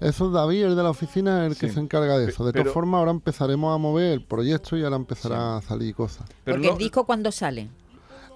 Eso 0.00 0.26
es 0.26 0.32
David, 0.32 0.64
el 0.64 0.76
de 0.76 0.82
la 0.82 0.90
oficina, 0.90 1.44
el 1.46 1.56
que 1.56 1.68
se 1.70 1.80
encarga 1.80 2.16
de 2.18 2.30
eso. 2.30 2.44
De 2.46 2.52
Pero- 2.52 2.64
todas 2.64 2.74
formas, 2.74 2.98
ahora 3.00 3.10
empezaremos 3.10 3.74
a 3.74 3.78
mover 3.78 4.12
el 4.12 4.24
proyecto 4.24 4.76
y 4.76 4.84
ahora 4.84 4.96
empezará 4.96 5.56
a 5.56 5.62
salir 5.62 5.94
cosas. 5.94 6.26
Pero 6.44 6.56
Porque 6.56 6.66
no- 6.68 6.72
el 6.74 6.78
disco, 6.78 7.04
¿cuándo 7.04 7.32
sale? 7.32 7.68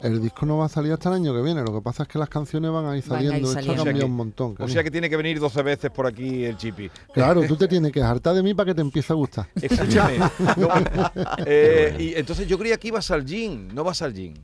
El 0.03 0.21
disco 0.21 0.45
no 0.47 0.59
va 0.59 0.65
a 0.65 0.69
salir 0.69 0.93
hasta 0.93 1.11
el 1.11 1.15
año 1.15 1.33
que 1.33 1.41
viene. 1.43 1.63
Lo 1.63 1.73
que 1.73 1.81
pasa 1.81 2.03
es 2.03 2.09
que 2.09 2.19
las 2.19 2.29
canciones 2.29 2.73
van 2.73 2.87
a 2.87 2.97
ir 2.97 3.05
Van 3.07 3.21
a 3.21 3.23
ir 3.23 3.29
saliendo. 3.31 3.49
Esto 3.49 3.51
ha 3.51 3.63
saliendo. 3.63 3.73
O 3.83 3.85
sea 3.85 3.85
cambiado 3.93 3.99
que- 4.07 4.11
un 4.11 4.17
montón. 4.17 4.57
O 4.59 4.67
sea 4.69 4.83
que 4.83 4.91
tiene 4.91 5.09
que 5.09 5.17
venir 5.17 5.39
12 5.39 5.63
veces 5.63 5.93
por 5.93 6.09
aquí 6.09 6.45
el 6.45 6.57
chipi. 6.57 6.91
Claro, 7.15 7.43
tú 7.47 7.55
te 7.55 7.69
tienes 7.69 7.93
que 7.93 8.03
hartar 8.03 8.35
de 8.35 8.43
mí 8.43 8.53
para 8.53 8.67
que 8.71 8.75
te 8.75 8.81
empiece 8.81 9.13
a 9.13 9.17
gustar. 9.17 9.47
Escúchame. 9.55 10.19
no, 10.57 10.69
eh, 11.47 11.97
y 12.01 12.15
entonces 12.19 12.49
yo 12.49 12.59
creía 12.59 12.77
que 12.79 12.89
ibas 12.89 13.09
al 13.13 13.25
gym, 13.25 13.69
no 13.73 13.85
vas 13.85 14.03
al 14.03 14.13
gym. 14.13 14.35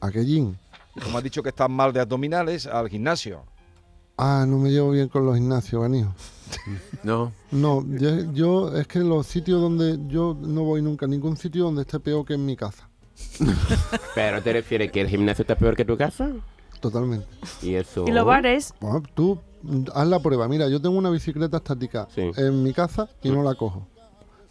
¿A 0.00 0.10
qué 0.10 0.24
gym? 0.24 0.56
Como 1.00 1.18
has 1.18 1.22
dicho 1.24 1.40
que 1.40 1.50
estás 1.50 1.70
mal 1.70 1.92
de 1.92 2.00
abdominales, 2.00 2.66
al 2.66 2.88
gimnasio. 2.88 3.44
Ah, 4.16 4.44
no 4.46 4.58
me 4.58 4.70
llevo 4.70 4.90
bien 4.92 5.08
con 5.08 5.26
los 5.26 5.34
gimnasios, 5.36 5.82
Ganijo. 5.82 6.12
No. 7.02 7.32
No, 7.50 7.84
yo, 7.86 8.32
yo- 8.32 8.76
es 8.76 8.86
que 8.86 9.00
los 9.00 9.26
sitios 9.26 9.60
donde 9.60 9.98
yo 10.08 10.36
no 10.40 10.62
voy 10.62 10.82
nunca, 10.82 11.06
ningún 11.06 11.36
sitio 11.36 11.64
donde 11.64 11.82
esté 11.82 11.98
peor 12.00 12.24
que 12.24 12.34
en 12.34 12.46
mi 12.46 12.56
casa. 12.56 12.88
¿Pero 14.14 14.42
te 14.42 14.52
refieres 14.52 14.92
que 14.92 15.00
el 15.00 15.08
gimnasio 15.08 15.42
está 15.42 15.56
peor 15.56 15.74
que 15.76 15.84
tu 15.84 15.96
casa? 15.96 16.30
Totalmente. 16.80 17.26
Y 17.62 17.74
eso... 17.74 18.04
Y 18.06 18.12
los 18.12 18.24
bares. 18.24 18.74
Bueno, 18.80 19.02
tú 19.14 19.38
haz 19.94 20.06
la 20.06 20.20
prueba. 20.20 20.46
Mira, 20.48 20.68
yo 20.68 20.80
tengo 20.80 20.96
una 20.96 21.10
bicicleta 21.10 21.56
estática 21.56 22.06
Sí. 22.14 22.30
en 22.36 22.62
mi 22.62 22.72
casa 22.72 23.08
y 23.22 23.30
no 23.30 23.42
la 23.42 23.54
cojo. 23.54 23.86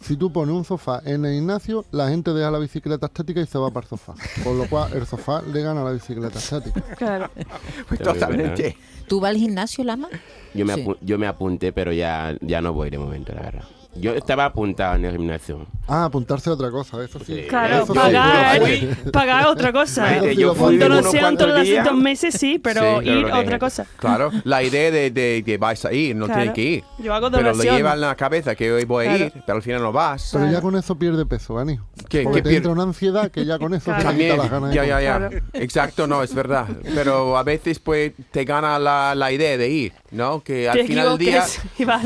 Si 0.00 0.16
tú 0.16 0.30
pones 0.32 0.54
un 0.54 0.64
sofá 0.64 1.00
en 1.04 1.24
el 1.24 1.34
gimnasio, 1.34 1.84
la 1.90 2.08
gente 2.08 2.32
deja 2.32 2.50
la 2.50 2.58
bicicleta 2.58 3.06
estática 3.06 3.40
y 3.40 3.46
se 3.46 3.58
va 3.58 3.70
para 3.70 3.84
el 3.84 3.88
sofá. 3.90 4.14
Por 4.42 4.54
lo 4.54 4.68
cual, 4.68 4.92
el 4.92 5.06
sofá 5.06 5.42
le 5.42 5.62
gana 5.62 5.80
a 5.80 5.84
la 5.84 5.90
bicicleta 5.92 6.38
estática. 6.38 6.80
Claro. 6.96 7.30
Pues 7.88 8.00
totalmente. 8.00 8.76
¿Tú 9.08 9.20
vas 9.20 9.30
al 9.30 9.36
gimnasio, 9.36 9.84
Lama? 9.84 10.08
Yo 10.54 10.64
me, 10.64 10.74
Sí. 10.74 10.84
apu- 10.84 10.96
yo 11.00 11.18
me 11.18 11.26
apunté, 11.26 11.72
pero 11.72 11.92
ya, 11.92 12.36
ya 12.40 12.60
no 12.60 12.72
voy 12.72 12.90
de 12.90 12.98
momento, 12.98 13.32
la 13.34 13.42
verdad. 13.42 13.64
Yo 13.96 14.12
estaba 14.14 14.46
apuntado 14.46 14.96
en 14.96 15.04
el 15.04 15.12
gimnasio. 15.12 15.66
Ah, 15.86 16.06
apuntarse 16.06 16.50
a 16.50 16.54
otra 16.54 16.70
cosa, 16.70 17.02
eso 17.04 17.18
sí. 17.20 17.24
Sí. 17.34 17.42
Claro, 17.48 17.84
Eso 17.84 17.92
sí, 17.92 17.98
pagar, 17.98 18.60
fui. 18.60 18.88
pagar 19.12 19.46
otra 19.46 19.72
cosa. 19.72 20.16
Eso 20.16 20.24
sí 20.26 20.36
yo 20.36 20.54
fui 20.54 20.76
donación 20.78 21.20
cuantos 21.22 21.46
todos 21.48 21.68
los 21.68 21.84
dos 21.84 21.94
meses, 21.94 22.34
sí, 22.34 22.58
pero 22.58 23.00
Sí, 23.02 23.08
ir 23.08 23.26
a 23.30 23.38
otra 23.40 23.58
cosa. 23.58 23.86
Claro, 23.98 24.30
la 24.44 24.62
idea 24.62 24.90
de, 24.90 25.10
de 25.10 25.42
que 25.44 25.58
vais 25.58 25.84
a 25.84 25.92
ir, 25.92 26.16
no 26.16 26.24
Claro. 26.26 26.40
tienes 26.40 26.54
que 26.54 26.62
ir. 26.62 26.84
Yo 26.98 27.14
hago 27.14 27.30
Pero 27.30 27.42
lo 27.42 27.50
donación. 27.50 27.76
llevas 27.76 27.94
en 27.94 28.00
la 28.00 28.14
cabeza 28.16 28.54
que 28.54 28.72
hoy 28.72 28.84
voy 28.84 29.06
a 29.06 29.08
Claro. 29.10 29.24
ir, 29.26 29.32
pero 29.46 29.56
al 29.56 29.62
final 29.62 29.82
no 29.82 29.92
vas. 29.92 30.30
Pero 30.32 30.50
ya 30.50 30.60
con 30.60 30.74
eso 30.76 30.96
pierde 30.98 31.26
peso, 31.26 31.54
Gani. 31.54 31.78
¿Qué- 32.08 32.22
Porque 32.22 32.38
qué 32.38 32.42
te 32.42 32.48
pierde? 32.50 32.56
entra 32.56 32.72
una 32.72 32.82
ansiedad 32.84 33.30
que 33.30 33.44
ya 33.44 33.58
con 33.58 33.74
eso 33.74 33.84
Claro. 33.84 33.98
te 33.98 34.02
quita 34.02 34.10
También, 34.10 34.38
las 34.38 34.50
ganas 34.50 34.70
de 34.70 34.76
ya, 34.76 34.84
ya, 34.86 35.00
ya. 35.00 35.16
Claro. 35.28 35.46
Exacto, 35.52 36.06
no, 36.06 36.22
es 36.22 36.34
verdad. 36.34 36.66
Pero 36.94 37.36
a 37.36 37.42
veces 37.42 37.78
pues 37.78 38.12
te 38.32 38.44
gana 38.44 38.78
la, 38.78 39.14
la 39.14 39.30
idea 39.32 39.56
de 39.58 39.68
ir, 39.68 39.92
¿no? 40.10 40.40
Que 40.42 40.68
al 40.68 40.78
Te 40.78 40.84
final 40.86 41.10
del 41.10 41.18
día 41.18 41.44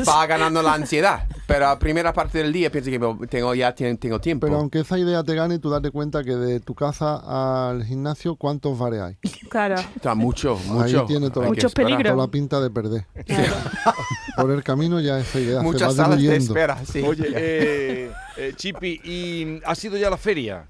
va 0.07 0.25
ganando 0.27 0.61
la 0.61 0.73
ansiedad. 0.73 1.23
Pero 1.47 1.67
a 1.67 1.78
primera 1.79 2.13
parte 2.13 2.37
del 2.39 2.51
día 2.53 2.69
pienso 2.71 2.91
que 2.91 3.27
tengo 3.27 3.55
ya 3.55 3.73
tengo, 3.73 4.19
tiempo. 4.19 4.45
Pero 4.45 4.59
aunque 4.59 4.81
esa 4.81 4.99
idea 4.99 5.23
te 5.23 5.33
gane, 5.35 5.57
tú 5.59 5.69
date 5.69 5.89
cuenta 5.91 6.23
que 6.23 6.35
de 6.35 6.59
tu 6.59 6.75
casa 6.75 7.69
al 7.71 7.83
gimnasio, 7.85 8.35
¿cuántos 8.35 8.77
bares 8.77 9.01
hay? 9.01 9.15
Claro. 9.49 9.75
Está 9.95 10.13
mucho, 10.15 10.57
mucho. 10.67 10.99
Ahí 11.01 11.05
tiene 11.07 11.29
toda, 11.29 11.47
Muchos 11.47 11.73
peligros. 11.73 12.03
toda 12.13 12.25
la 12.25 12.31
pinta 12.31 12.59
de 12.61 12.69
perder. 12.69 13.05
Por 14.37 14.51
el 14.51 14.63
camino 14.63 14.99
ya 14.99 15.19
esa 15.19 15.39
idea 15.39 15.61
Muchas 15.61 15.93
se 15.93 15.99
va 15.99 16.05
salas 16.05 16.17
de 16.17 16.21
diluyendo. 16.23 16.53
espera, 16.53 16.85
sí. 16.85 17.01
Oye, 17.01 17.25
eh, 17.35 18.11
eh, 18.37 18.53
Chipi, 18.55 18.99
¿y 19.03 19.59
has 19.65 19.83
ido 19.83 19.97
ya 19.97 20.07
a 20.07 20.11
la 20.11 20.17
feria? 20.17 20.67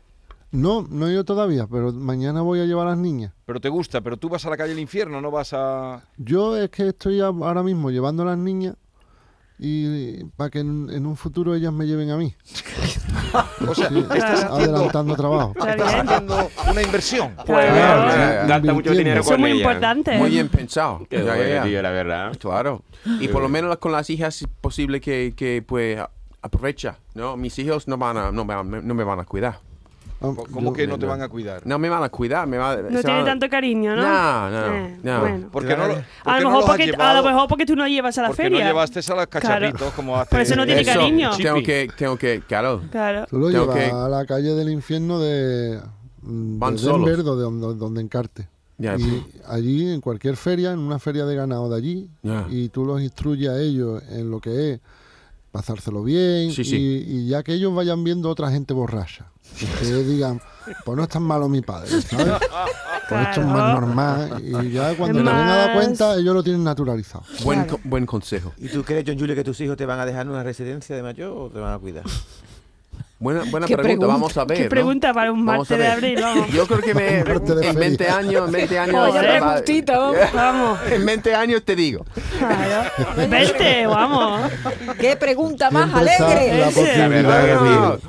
No, 0.51 0.81
no 0.89 1.07
he 1.07 1.11
ido 1.13 1.23
todavía, 1.23 1.67
pero 1.67 1.91
mañana 1.93 2.41
voy 2.41 2.59
a 2.59 2.65
llevar 2.65 2.87
a 2.87 2.91
las 2.91 2.99
niñas. 2.99 3.33
Pero 3.45 3.59
te 3.61 3.69
gusta, 3.69 4.01
pero 4.01 4.17
tú 4.17 4.29
vas 4.29 4.43
a 4.45 4.49
la 4.49 4.57
calle 4.57 4.69
del 4.71 4.79
infierno, 4.79 5.21
no 5.21 5.29
vas 5.29 5.51
a... 5.53 6.01
Yo 6.17 6.57
es 6.57 6.71
que 6.71 6.87
estoy 6.87 7.21
a- 7.21 7.27
ahora 7.27 7.61
mismo 7.61 7.91
llevando 7.91 8.23
a 8.23 8.27
las 8.27 8.37
niñas 8.39 8.75
y 9.59 10.23
para 10.37 10.49
que 10.49 10.59
en, 10.59 10.89
en 10.89 11.05
un 11.05 11.15
futuro 11.17 11.53
ellas 11.53 11.73
me 11.73 11.85
lleven 11.85 12.11
a 12.11 12.17
mí. 12.17 12.33
O 13.67 13.75
sea, 13.75 13.89
Sí, 13.89 13.99
estás 13.99 14.43
adelantando 14.45 15.15
trabajo. 15.15 15.53
Está 15.55 15.71
estás 15.73 15.93
haciendo 15.93 16.49
una 16.71 16.81
inversión. 16.81 17.35
Claro. 17.45 17.75
ya, 17.75 18.45
Gasta 18.47 18.73
mucho 18.73 18.91
dinero 18.91 19.21
Eso 19.21 19.29
es 19.29 19.31
con 19.33 19.41
muy 19.41 19.51
ella. 19.51 19.59
importante. 19.59 20.17
Muy 20.17 20.29
bien 20.31 20.49
pensado. 20.49 21.05
Qué 21.09 21.17
Ya, 21.17 21.23
ya, 21.25 21.35
bueno, 21.35 21.49
ya. 21.55 21.63
tío, 21.63 21.81
la 21.83 21.91
verdad. 21.91 22.37
Claro. 22.39 22.81
Y 23.19 23.27
por 23.27 23.41
lo 23.43 23.49
menos 23.49 23.77
con 23.77 23.91
las 23.91 24.09
hijas 24.09 24.41
es 24.41 24.47
posible 24.61 24.99
que, 24.99 25.33
que 25.35 25.61
pues 25.65 25.99
aprovecha, 26.41 26.97
¿no? 27.13 27.37
Mis 27.37 27.59
hijos 27.59 27.87
no 27.87 27.97
van 27.97 28.17
a, 28.17 28.31
no 28.31 28.45
me, 28.45 28.55
van- 28.55 28.87
no 28.87 28.93
me 28.95 29.03
van 29.03 29.19
a 29.19 29.25
cuidar. 29.25 29.59
¿Cómo 30.19 30.45
yo- 30.45 30.73
que 30.73 30.85
no 30.85 30.99
te 30.99 31.05
van 31.05 31.21
a 31.21 31.29
cuidar? 31.29 31.61
No 31.65 31.79
me 31.79 31.87
van 31.87 32.03
a 32.03 32.09
cuidar, 32.09 32.45
me 32.45 32.57
va, 32.57 32.75
No 32.75 32.99
tiene 33.01 33.17
van 33.21 33.25
tanto 33.25 33.49
cariño, 33.49 33.95
¿no? 33.95 34.01
No, 34.01 34.49
no, 34.49 34.75
Eh, 34.75 34.97
no. 35.01 35.19
Bueno. 35.21 35.49
Porque 35.51 35.77
no, 35.77 35.87
lo- 35.87 35.93
A 35.93 36.03
porque 36.23 36.39
lo, 36.41 36.43
no 36.43 36.49
mejor 36.49 36.63
has 36.63 36.65
porque, 36.77 36.93
a 37.03 37.13
lo 37.13 37.23
mejor 37.23 37.47
porque 37.47 37.65
tú 37.65 37.75
no 37.77 37.87
llevas 37.87 38.17
a 38.17 38.21
la 38.23 38.27
porque 38.27 38.43
feria. 38.43 38.59
no 38.59 38.65
llevaste 38.65 38.99
a 39.11 39.15
los 39.15 39.27
cacharritos 39.27 39.93
como 39.93 40.17
hace... 40.17 40.29
Por 40.29 40.41
eso 40.41 40.55
no 40.57 40.65
tiene 40.65 40.81
Eso, 40.81 40.93
cariño. 40.93 41.31
Tengo 41.37 41.63
que, 41.63 41.87
tengo 41.97 42.17
que, 42.17 42.41
claro. 42.47 42.81
Claro. 42.91 43.25
Tú 43.29 43.39
lo 43.39 43.49
Tengo 43.49 43.61
llevas 43.73 43.77
que- 43.77 43.91
a 43.95 44.09
la 44.09 44.25
calle 44.25 44.53
del 44.55 44.69
infierno 44.69 45.19
de, 45.19 45.79
mm, 46.21 46.59
Van 46.59 46.73
de 46.73 46.79
solos. 46.79 47.07
Denver, 47.07 47.23
donde, 47.23 47.43
donde, 47.43 47.79
donde 47.79 48.01
encarte. 48.01 48.47
Ya, 48.77 48.95
Y 48.97 49.25
allí, 49.47 49.91
en 49.93 49.99
cualquier 50.01 50.37
feria, 50.37 50.71
en 50.71 50.79
una 50.79 50.99
feria 50.99 51.25
de 51.25 51.35
ganado 51.35 51.69
de 51.69 51.75
allí, 51.77 52.09
Ya. 52.23 52.45
y 52.49 52.69
tú 52.69 52.85
los 52.85 53.01
instruyes 53.01 53.49
a 53.49 53.59
ellos 53.59 54.01
en 54.09 54.31
lo 54.31 54.39
que 54.39 54.73
es 54.73 54.79
pasárselo 55.51 56.03
bien, 56.03 56.51
Sí, 56.51 56.61
y, 56.61 56.65
sí. 56.65 57.03
y 57.07 57.27
ya 57.29 57.43
que 57.43 57.53
ellos 57.53 57.73
vayan 57.73 58.03
viendo 58.03 58.29
otra 58.29 58.51
gente 58.51 58.73
borracha. 58.73 59.31
Y 59.59 59.65
que 59.65 59.85
digan, 60.03 60.41
pues 60.85 60.95
no 60.97 61.03
es 61.03 61.09
tan 61.09 61.23
malo 61.23 61.49
mi 61.49 61.61
padre, 61.61 62.01
¿sabes? 62.01 62.33
Pues 63.09 63.27
esto 63.29 63.41
es 63.41 63.47
más 63.47 63.73
normal. 63.81 64.39
Y 64.63 64.69
ya 64.69 64.95
cuando 64.95 65.17
te 65.17 65.23
ven 65.25 65.35
a 65.35 65.55
dar 65.55 65.73
cuenta, 65.73 66.15
ellos 66.15 66.31
lo 66.35 66.43
tienen 66.43 66.63
naturalizado. 66.63 67.23
Buen, 67.43 67.63
Claro. 67.63 67.77
co- 67.81 67.89
buen 67.89 68.05
consejo. 68.05 68.53
¿Y 68.59 68.67
tú 68.67 68.83
crees, 68.83 69.03
John 69.07 69.17
Julio, 69.17 69.33
que 69.33 69.43
tus 69.43 69.59
hijos 69.61 69.75
te 69.77 69.87
van 69.87 69.99
a 69.99 70.05
dejar 70.05 70.27
en 70.27 70.31
una 70.33 70.43
residencia 70.43 70.95
de 70.95 71.01
mayor 71.01 71.31
o 71.35 71.49
te 71.49 71.57
van 71.57 71.73
a 71.73 71.79
cuidar? 71.79 72.03
Buena, 73.21 73.41
buena 73.51 73.67
¿Qué 73.67 73.75
pregunta, 73.75 73.83
pregunta? 73.99 74.07
vamos 74.13 74.37
a 74.37 74.45
ver. 74.45 74.57
Qué 74.57 74.63
¿no? 74.63 74.69
pregunta 74.69 75.13
para 75.13 75.31
un 75.33 75.43
martes 75.43 75.77
de 75.77 75.87
abril, 75.87 76.19
vamos. 76.21 76.49
Yo 76.51 76.65
creo 76.67 76.79
que 76.79 76.93
me, 76.93 77.19
en 77.19 77.25
20 77.75 77.97
feria. 77.97 78.15
años, 78.17 78.45
en 78.45 78.51
20 78.53 78.79
años. 78.79 78.95
Joder. 78.95 79.25
va- 79.43 79.55
Preguntita, 79.55 79.99
Vamos. 80.33 80.79
en 80.89 81.05
20 81.05 81.35
años 81.35 81.63
te 81.65 81.75
digo. 81.75 82.05
Claro. 82.37 82.89
Vente, 83.29 83.87
vamos. 83.87 84.49
¿Qué 84.97 85.17
pregunta 85.17 85.69
más 85.69 85.93
alegre? 85.93 86.63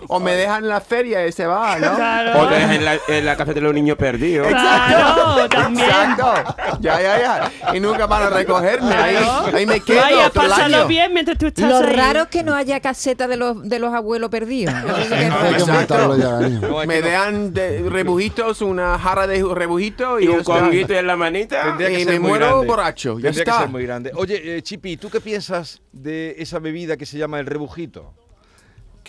o 0.07 0.21
me 0.21 0.37
dejan 0.37 0.63
en 0.63 0.69
la 0.69 0.81
feria 0.81 1.27
y 1.27 1.33
se 1.33 1.45
va, 1.45 1.77
¿no? 1.81 1.97
Claro. 1.97 2.43
O 2.43 2.47
te 2.47 2.55
dejas 2.55 2.71
en 2.77 2.85
la, 2.85 2.95
en 3.09 3.27
la 3.27 3.37
casa 3.37 3.53
de 3.53 3.61
los 3.63 3.75
niños 3.75 3.97
perdidos. 3.97 4.47
Claro, 4.47 5.49
también. 5.49 5.89
Exacto. 5.89 6.55
Ya, 6.79 7.01
ya, 7.03 7.19
ya. 7.19 7.75
Y 7.75 7.81
nunca 7.81 8.07
van 8.07 8.23
a 8.23 8.31
recogerme. 8.31 8.95
Ahí, 8.95 9.17
ahí 9.55 9.67
me 9.67 9.81
quedo 9.81 10.01
Vaya, 10.03 10.31
pásalo 10.31 10.87
bien 10.87 11.13
mientras 11.13 11.37
tú 11.37 11.47
estás 11.49 11.69
Lo 11.69 11.79
ahí. 11.79 11.97
raro 11.97 12.21
es 12.23 12.29
que 12.29 12.45
no 12.45 12.55
haya 12.55 12.79
caseta 12.79 13.27
de 13.27 13.37
los, 13.37 13.69
de 13.69 13.81
los 13.81 13.93
abuelos 13.93 14.31
perdidos. 14.31 14.73
Hay 15.01 15.55
que 15.55 16.21
ya, 16.21 16.87
Me 16.87 17.03
dejan 17.03 17.53
de 17.55 17.83
rebujitos, 17.89 18.63
una 18.63 18.99
jarra 18.99 19.27
de 19.27 19.43
rebujitos 19.55 20.21
y, 20.21 20.25
Y 20.25 20.29
un 20.29 20.35
ya 20.35 20.41
está. 20.41 20.61
conguito 20.61 20.95
en 20.95 21.07
la 21.07 21.17
manita. 21.17 21.63
Tendría 21.65 21.89
que 21.89 22.01
y 22.01 22.05
ser 22.05 22.13
me 22.15 22.21
muy 22.21 22.29
muero 22.31 22.47
grande. 22.47 22.67
borracho, 22.67 23.19
ya 23.19 23.23
Tendría 23.25 23.45
que 23.45 23.51
está. 23.51 23.61
ser 23.63 23.69
muy 23.71 23.83
grande. 23.85 24.13
Oye, 24.15 24.57
eh, 24.57 24.63
Chipi, 24.63 24.97
¿tú 24.97 25.11
qué 25.11 25.21
piensas 25.21 25.81
de 25.93 26.37
esa 26.39 26.59
bebida 26.59 26.97
que 26.97 27.07
se 27.07 27.19
llama 27.19 27.41
el 27.41 27.47
rebujito? 27.47 28.13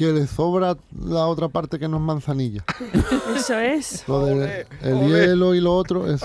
Que 0.02 0.12
le 0.12 0.26
sobra 0.26 0.76
la 1.00 1.28
otra 1.28 1.48
parte 1.48 1.78
que 1.78 1.88
no 1.88 1.98
es 1.98 2.02
manzanilla. 2.02 2.66
Eso 3.36 3.60
es. 3.60 4.04
Lo 4.08 4.28
el 4.28 4.66
hielo 4.82 5.54
y 5.54 5.62
lo 5.62 5.76
otro 5.76 6.12
es. 6.12 6.24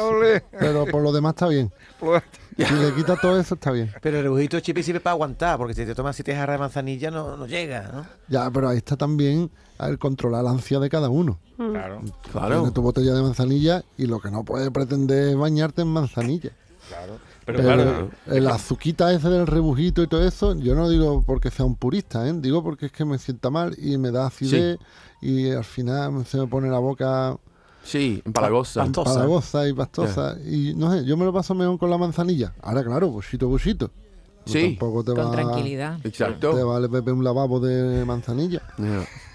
Pero 0.58 0.86
por 0.86 1.02
lo 1.02 1.12
demás 1.12 1.34
está 1.34 1.46
bien. 1.46 1.70
Si 2.56 2.74
le 2.74 2.94
quita 2.94 3.16
todo 3.20 3.38
eso 3.38 3.54
está 3.54 3.70
bien. 3.70 3.92
Pero 4.00 4.16
el 4.16 4.22
rebujito 4.22 4.58
chipi 4.60 4.82
sirve 4.82 5.00
para 5.00 5.12
aguantar, 5.12 5.58
porque 5.58 5.74
si 5.74 5.84
te 5.84 5.94
tomas 5.94 6.16
siete 6.16 6.34
jarras 6.34 6.54
de 6.54 6.60
manzanilla 6.60 7.10
no, 7.10 7.36
no 7.36 7.46
llega, 7.46 7.90
¿no? 7.92 8.06
Ya, 8.28 8.50
pero 8.50 8.70
ahí 8.70 8.78
está 8.78 8.96
también 8.96 9.50
el 9.78 9.98
controlar 9.98 10.42
la 10.42 10.52
ansia 10.52 10.78
de 10.78 10.88
cada 10.88 11.10
uno. 11.10 11.38
Claro, 11.58 12.00
Claro. 12.32 12.54
Tienes 12.54 12.72
tu 12.72 12.80
botella 12.80 13.12
de 13.12 13.20
manzanilla 13.20 13.84
y 13.98 14.06
lo 14.06 14.20
que 14.20 14.30
no 14.30 14.42
puedes 14.42 14.70
pretender 14.70 15.28
es 15.28 15.36
bañarte 15.36 15.82
en 15.82 15.88
manzanilla. 15.88 16.52
claro. 16.88 17.18
Pero, 17.46 17.58
Pero 17.58 17.74
claro, 17.74 18.10
el 18.26 18.48
azuquita 18.48 19.12
ese 19.12 19.28
del 19.30 19.46
rebujito 19.46 20.02
y 20.02 20.08
todo 20.08 20.22
eso, 20.26 20.54
yo 20.58 20.74
no 20.74 20.88
digo 20.90 21.22
porque 21.24 21.50
sea 21.50 21.64
un 21.64 21.76
purista, 21.76 22.28
¿eh? 22.28 22.32
digo 22.34 22.62
porque 22.62 22.86
es 22.86 22.92
que 22.92 23.04
me 23.04 23.18
sienta 23.18 23.50
mal 23.50 23.74
y 23.78 23.96
me 23.98 24.10
da 24.10 24.26
acidez 24.26 24.78
y 25.22 25.50
al 25.52 25.64
final 25.64 26.26
se 26.26 26.38
me 26.38 26.46
pone 26.48 26.68
la 26.68 26.80
boca 26.80 27.36
Sí, 27.84 28.20
empalagosa. 28.24 28.82
Pastosa. 28.82 29.14
palagosa 29.14 29.68
y 29.68 29.72
pastosa. 29.72 30.36
Y 30.44 30.74
no 30.74 30.90
sé, 30.92 31.04
yo 31.04 31.16
me 31.16 31.24
lo 31.24 31.32
paso 31.32 31.54
mejor 31.54 31.78
con 31.78 31.88
la 31.88 31.96
manzanilla. 31.96 32.52
Ahora, 32.60 32.82
claro, 32.82 33.08
busito. 33.10 33.48
No 33.48 34.52
Sí. 34.52 34.76
Tampoco 34.76 35.04
te 35.04 35.12
Con 35.12 35.26
va, 35.26 35.30
tranquilidad. 35.30 36.00
Te 36.00 36.08
Exacto. 36.08 36.66
vale 36.66 36.88
beber 36.88 37.14
un 37.14 37.22
lavabo 37.22 37.60
de 37.60 38.04
manzanilla. 38.04 38.60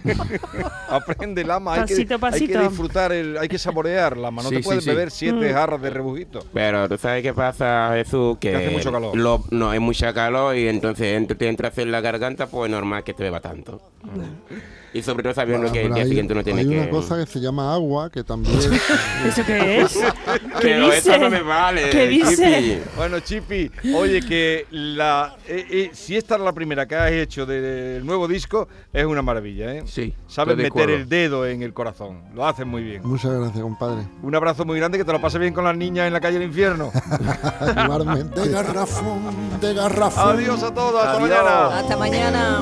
aprende 0.89 1.43
lama. 1.43 1.73
Hay 1.75 1.85
que, 1.85 2.17
Pasito 2.17 2.53
hay 2.57 2.63
que 2.63 2.69
disfrutar, 2.69 3.11
el, 3.11 3.37
hay 3.37 3.47
que 3.47 3.57
saborear 3.57 4.17
lama. 4.17 4.43
No 4.43 4.49
Sí, 4.49 4.55
te 4.55 4.61
sí, 4.61 4.67
puedes 4.67 4.83
sí. 4.83 4.89
beber 4.89 5.11
siete 5.11 5.49
Mm. 5.49 5.53
jarras 5.53 5.81
de 5.81 5.89
rebujito. 5.89 6.45
Pero 6.53 6.87
tú 6.89 6.97
sabes 6.97 7.23
qué 7.23 7.33
pasa, 7.33 7.91
Jesús, 7.95 8.37
que 8.39 8.51
Que 8.51 8.55
hace 8.57 8.69
mucho 8.71 8.91
calor. 8.91 9.17
lo- 9.17 9.43
no 9.51 9.69
hay 9.69 9.79
mucha 9.79 10.13
calor 10.13 10.55
y 10.55 10.67
entonces 10.67 11.19
ent- 11.21 11.37
te 11.37 11.47
entras 11.47 11.77
en 11.77 11.91
la 11.91 12.01
garganta, 12.01 12.47
pues 12.47 12.69
normal 12.71 13.03
que 13.03 13.13
te 13.13 13.23
beba 13.23 13.39
tanto. 13.39 13.81
Y 14.93 15.01
sobre 15.03 15.23
todo 15.23 15.33
sabiendo 15.33 15.67
Bueno, 15.69 15.73
que 15.73 15.85
el 15.87 15.93
día 15.93 16.03
hay, 16.03 16.09
siguiente 16.09 16.35
no 16.35 16.43
tiene 16.43 16.61
hay 16.61 16.67
que... 16.67 16.77
una 16.77 16.89
cosa 16.89 17.17
que 17.17 17.25
se 17.25 17.39
llama 17.39 17.73
agua, 17.73 18.09
que 18.09 18.25
también... 18.25 18.57
¿Eso 19.25 19.45
qué 19.45 19.79
es? 19.81 19.93
¿Qué 20.25 20.39
Pero 20.61 20.85
dice? 20.87 20.97
eso 20.97 21.17
no 21.17 21.29
me 21.29 21.41
vale. 21.41 21.89
¿Qué 21.91 22.07
dice? 22.07 22.35
Chipi. 22.35 22.81
Bueno, 22.97 23.19
Chipi, 23.21 23.71
oye, 23.95 24.19
que 24.21 24.65
la 24.71 25.37
eh, 25.47 25.65
eh, 25.69 25.89
si 25.93 26.17
esta 26.17 26.35
es 26.35 26.41
la 26.41 26.51
primera 26.51 26.85
que 26.87 26.95
has 26.95 27.11
hecho 27.11 27.45
del 27.45 28.05
nuevo 28.05 28.27
disco, 28.27 28.67
es 28.91 29.05
una 29.05 29.21
maravilla, 29.21 29.73
¿eh? 29.75 29.83
Sí, 29.91 30.15
de 30.47 30.55
meter 30.55 30.89
el 30.89 31.09
dedo 31.09 31.45
en 31.45 31.63
el 31.63 31.73
corazón. 31.73 32.23
Lo 32.33 32.47
haces 32.47 32.65
muy 32.65 32.81
bien. 32.81 33.01
Muchas 33.03 33.33
gracias, 33.33 33.61
compadre. 33.61 34.07
Un 34.23 34.33
abrazo 34.33 34.63
muy 34.63 34.79
grande, 34.79 34.97
que 34.97 35.03
te 35.03 35.11
lo 35.11 35.19
pases 35.19 35.41
bien 35.41 35.53
con 35.53 35.65
las 35.65 35.75
niñas 35.75 36.07
en 36.07 36.13
la 36.13 36.21
calle 36.21 36.39
del 36.39 36.47
infierno. 36.47 36.93
Igualmente. 37.83 38.39
De 38.39 38.51
garrafón, 38.51 39.59
de 39.59 39.73
garrafón. 39.73 40.29
Adiós 40.37 40.63
a 40.63 40.73
todos, 40.73 40.95
hasta 40.95 41.17
Adiós. 41.17 41.29
mañana. 41.29 41.77
Hasta 41.77 41.97
mañana. 41.97 42.61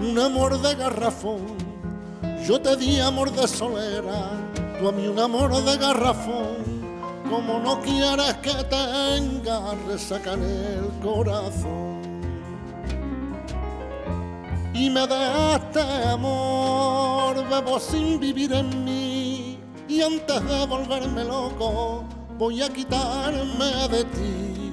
un 0.00 0.18
amor 0.18 0.58
de 0.62 0.74
garrafón. 0.76 1.42
Yo 2.48 2.58
te 2.62 2.76
di 2.76 3.00
amor 3.00 3.32
de 3.32 3.46
solera, 3.46 4.30
tú 4.80 4.88
a 4.88 4.92
mí 4.92 5.06
un 5.06 5.18
amor 5.18 5.62
de 5.62 5.76
garrafón. 5.76 6.56
Como 7.28 7.58
no 7.58 7.82
quieres 7.82 8.32
que 8.40 8.54
tenga 8.64 9.74
resaca 9.86 10.32
en 10.32 10.42
el 10.42 10.88
corazón. 11.02 11.93
Y 14.74 14.90
me 14.90 15.06
dejaste 15.06 15.80
amor, 16.08 17.48
bebo 17.48 17.78
sin 17.78 18.18
vivir 18.18 18.52
en 18.52 18.84
mí. 18.84 19.60
Y 19.88 20.02
antes 20.02 20.44
de 20.44 20.66
volverme 20.66 21.22
loco, 21.24 22.04
voy 22.36 22.60
a 22.60 22.68
quitarme 22.68 23.88
de 23.88 24.04
ti. 24.04 24.72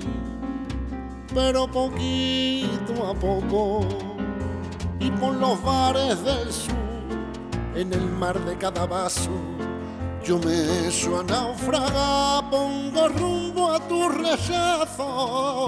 Pero 1.36 1.68
poquito 1.68 3.08
a 3.08 3.14
poco 3.14 3.86
y 5.00 5.12
por 5.12 5.36
los 5.36 5.62
bares 5.64 6.24
del 6.24 6.52
sur, 6.52 6.74
en 7.76 7.94
el 7.94 8.06
mar 8.10 8.44
de 8.44 8.58
cada 8.58 8.88
vaso, 8.88 9.32
yo 10.24 10.40
me 10.40 10.88
echo 10.88 11.20
a 11.20 11.24
naufragar, 11.24 12.50
pongo 12.50 13.08
rumbo 13.08 13.72
a 13.72 13.80
tu 13.88 14.10
rechazo. 14.10 15.68